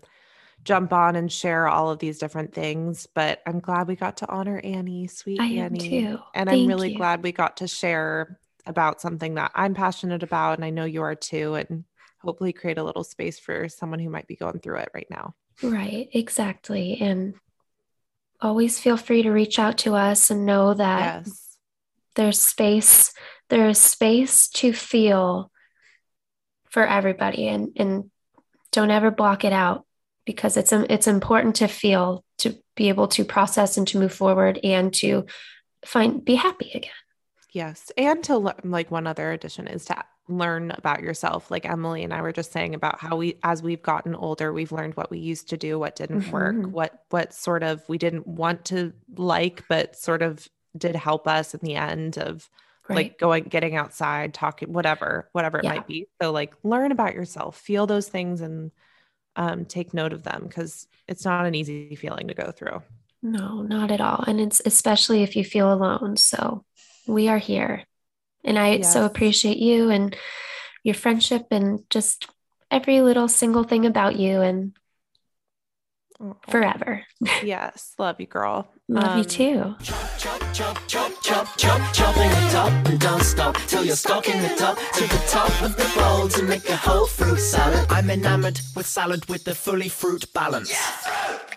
jump 0.64 0.94
on 0.94 1.16
and 1.16 1.32
share 1.32 1.68
all 1.68 1.90
of 1.92 2.00
these 2.00 2.20
different 2.20 2.54
things, 2.54 3.08
but 3.14 3.42
I'm 3.46 3.60
glad 3.60 3.88
we 3.88 3.96
got 3.96 4.18
to 4.18 4.30
honor 4.30 4.60
Annie, 4.64 5.08
sweet 5.08 5.40
I 5.40 5.46
Annie. 5.46 5.90
too. 5.90 6.20
And 6.34 6.50
Thank 6.50 6.62
I'm 6.62 6.68
really 6.68 6.92
you. 6.92 6.98
glad 6.98 7.22
we 7.22 7.32
got 7.32 7.58
to 7.58 7.68
share 7.68 8.40
about 8.66 9.02
something 9.02 9.36
that 9.36 9.52
I'm 9.56 9.74
passionate 9.74 10.24
about 10.24 10.58
and 10.58 10.66
I 10.66 10.70
know 10.70 10.86
you 10.86 11.02
are 11.02 11.16
too 11.16 11.56
and 11.56 11.84
hopefully 12.22 12.54
create 12.54 12.78
a 12.78 12.84
little 12.84 13.04
space 13.04 13.40
for 13.40 13.68
someone 13.68 14.00
who 14.00 14.10
might 14.10 14.28
be 14.28 14.36
going 14.36 14.60
through 14.60 14.78
it 14.78 14.90
right 14.94 15.08
now. 15.10 15.36
Right, 15.62 16.08
exactly. 16.14 17.00
And 17.02 17.36
always 18.44 18.80
feel 18.80 18.98
free 18.98 19.24
to 19.24 19.32
reach 19.32 19.58
out 19.58 19.80
to 19.80 19.96
us 19.96 20.30
and 20.30 20.46
know 20.46 20.74
that 20.74 21.26
yes. 21.26 21.58
there's 22.16 22.40
space 22.40 23.14
there's 23.50 23.78
space 23.78 24.50
to 24.50 24.74
feel 24.74 25.52
for 26.70 26.86
everybody 26.86 27.48
and 27.48 27.70
and 27.78 28.10
don't 28.72 28.92
ever 28.92 29.12
block 29.12 29.46
it 29.46 29.54
out 29.54 29.86
because 30.26 30.58
it's 30.58 30.74
it's 30.74 31.08
important 31.08 31.56
to 31.58 31.68
feel 31.68 32.26
to 32.40 32.58
be 32.76 32.90
able 32.90 33.08
to 33.08 33.24
process 33.24 33.78
and 33.78 33.88
to 33.88 34.00
move 34.00 34.14
forward 34.14 34.60
and 34.64 34.94
to 34.94 35.26
find 35.86 36.26
be 36.26 36.36
happy 36.36 36.72
again 36.74 36.92
Yes. 37.54 37.92
And 37.98 38.24
to 38.26 38.38
like 38.38 38.90
one 38.90 39.06
other 39.06 39.32
addition 39.32 39.68
is 39.68 39.86
to 39.86 40.04
learn 40.28 40.72
about 40.72 41.02
yourself. 41.02 41.52
Like 41.52 41.70
Emily 41.70 42.04
and 42.04 42.12
I 42.12 42.22
were 42.22 42.32
just 42.32 42.52
saying 42.52 42.74
about 42.74 43.00
how 43.00 43.16
we, 43.16 43.38
as 43.44 43.62
we've 43.62 43.82
gotten 43.82 44.16
older, 44.16 44.52
we've 44.52 44.72
learned 44.72 44.98
what 44.98 45.12
we 45.12 45.20
used 45.20 45.50
to 45.50 45.58
do, 45.58 45.78
what 45.78 45.96
didn't 45.96 46.22
mm-hmm. 46.22 46.32
work, 46.32 46.56
what, 46.74 47.04
what 47.10 47.34
sort 47.34 47.62
of 47.62 47.88
we 47.88 48.00
didn't 48.00 48.26
want 48.26 48.66
to 48.66 48.92
like, 49.16 49.64
but 49.70 49.96
sort 49.96 50.24
of 50.24 50.48
did 50.76 50.96
help 50.96 51.28
us 51.28 51.54
in 51.54 51.60
the 51.62 51.76
end 51.76 52.18
of 52.18 52.50
right. 52.90 52.96
like 52.96 53.20
going, 53.20 53.44
getting 53.44 53.76
outside, 53.76 54.34
talking, 54.34 54.74
whatever, 54.74 55.30
whatever 55.34 55.60
it 55.60 55.66
yeah. 55.66 55.76
might 55.76 55.88
be. 55.88 56.08
So 56.22 56.32
like 56.32 56.56
learn 56.64 56.92
about 56.92 57.14
yourself, 57.14 57.60
feel 57.60 57.86
those 57.86 58.10
things 58.10 58.42
and 58.42 58.72
um, 59.36 59.66
take 59.66 59.94
note 59.94 60.14
of 60.14 60.24
them 60.24 60.46
because 60.48 60.88
it's 61.08 61.26
not 61.26 61.46
an 61.46 61.54
easy 61.54 61.96
feeling 61.96 62.30
to 62.30 62.34
go 62.34 62.52
through. 62.52 62.82
No, 63.22 63.62
not 63.62 63.90
at 63.90 64.02
all. 64.02 64.24
And 64.28 64.42
it's 64.42 64.62
especially 64.66 65.24
if 65.24 65.36
you 65.36 65.46
feel 65.46 65.72
alone. 65.72 66.18
So 66.18 66.66
we 67.08 67.28
are 67.28 67.38
here. 67.38 67.84
And 68.44 68.60
I 68.60 68.76
yes. 68.76 68.92
so 68.92 69.06
appreciate 69.06 69.58
you 69.58 69.90
and 69.90 70.16
your 70.84 70.96
friendship 70.96 71.48
and 71.52 71.84
just 71.90 72.28
every 72.70 73.02
little 73.02 73.28
single 73.28 73.64
thing 73.64 73.86
about 73.86 74.18
you 74.18 74.42
and 74.42 74.74
forever. 76.50 77.04
Yes. 77.44 77.94
Love 77.98 78.20
you, 78.20 78.28
girl. 78.28 78.68
Love 78.90 79.04
um, 79.04 79.18
you 79.18 79.24
too. 79.24 79.76
Jumping 81.58 82.32
it 82.32 82.56
up 82.56 82.88
and 82.88 83.00
don't 83.00 83.24
stop 83.24 83.56
till 83.68 83.86
you're 83.86 83.96
stalking 83.96 84.36
it 84.36 84.62
up 84.62 84.78
to 84.78 85.02
the 85.04 85.24
top 85.28 85.62
of 85.62 85.76
the 85.78 85.90
bowl 85.96 86.28
to 86.28 86.44
make 86.44 86.68
a 86.70 86.76
whole 86.76 87.08
fruit 87.08 87.40
salad. 87.40 87.86
I'm 87.90 88.10
enamored 88.10 88.60
with 88.76 88.86
salad 88.86 89.26
with 89.30 89.46
the 89.46 89.56
fully 89.56 89.90
fruit 89.90 90.26
balance. 90.34 90.70
Yes. 90.70 91.53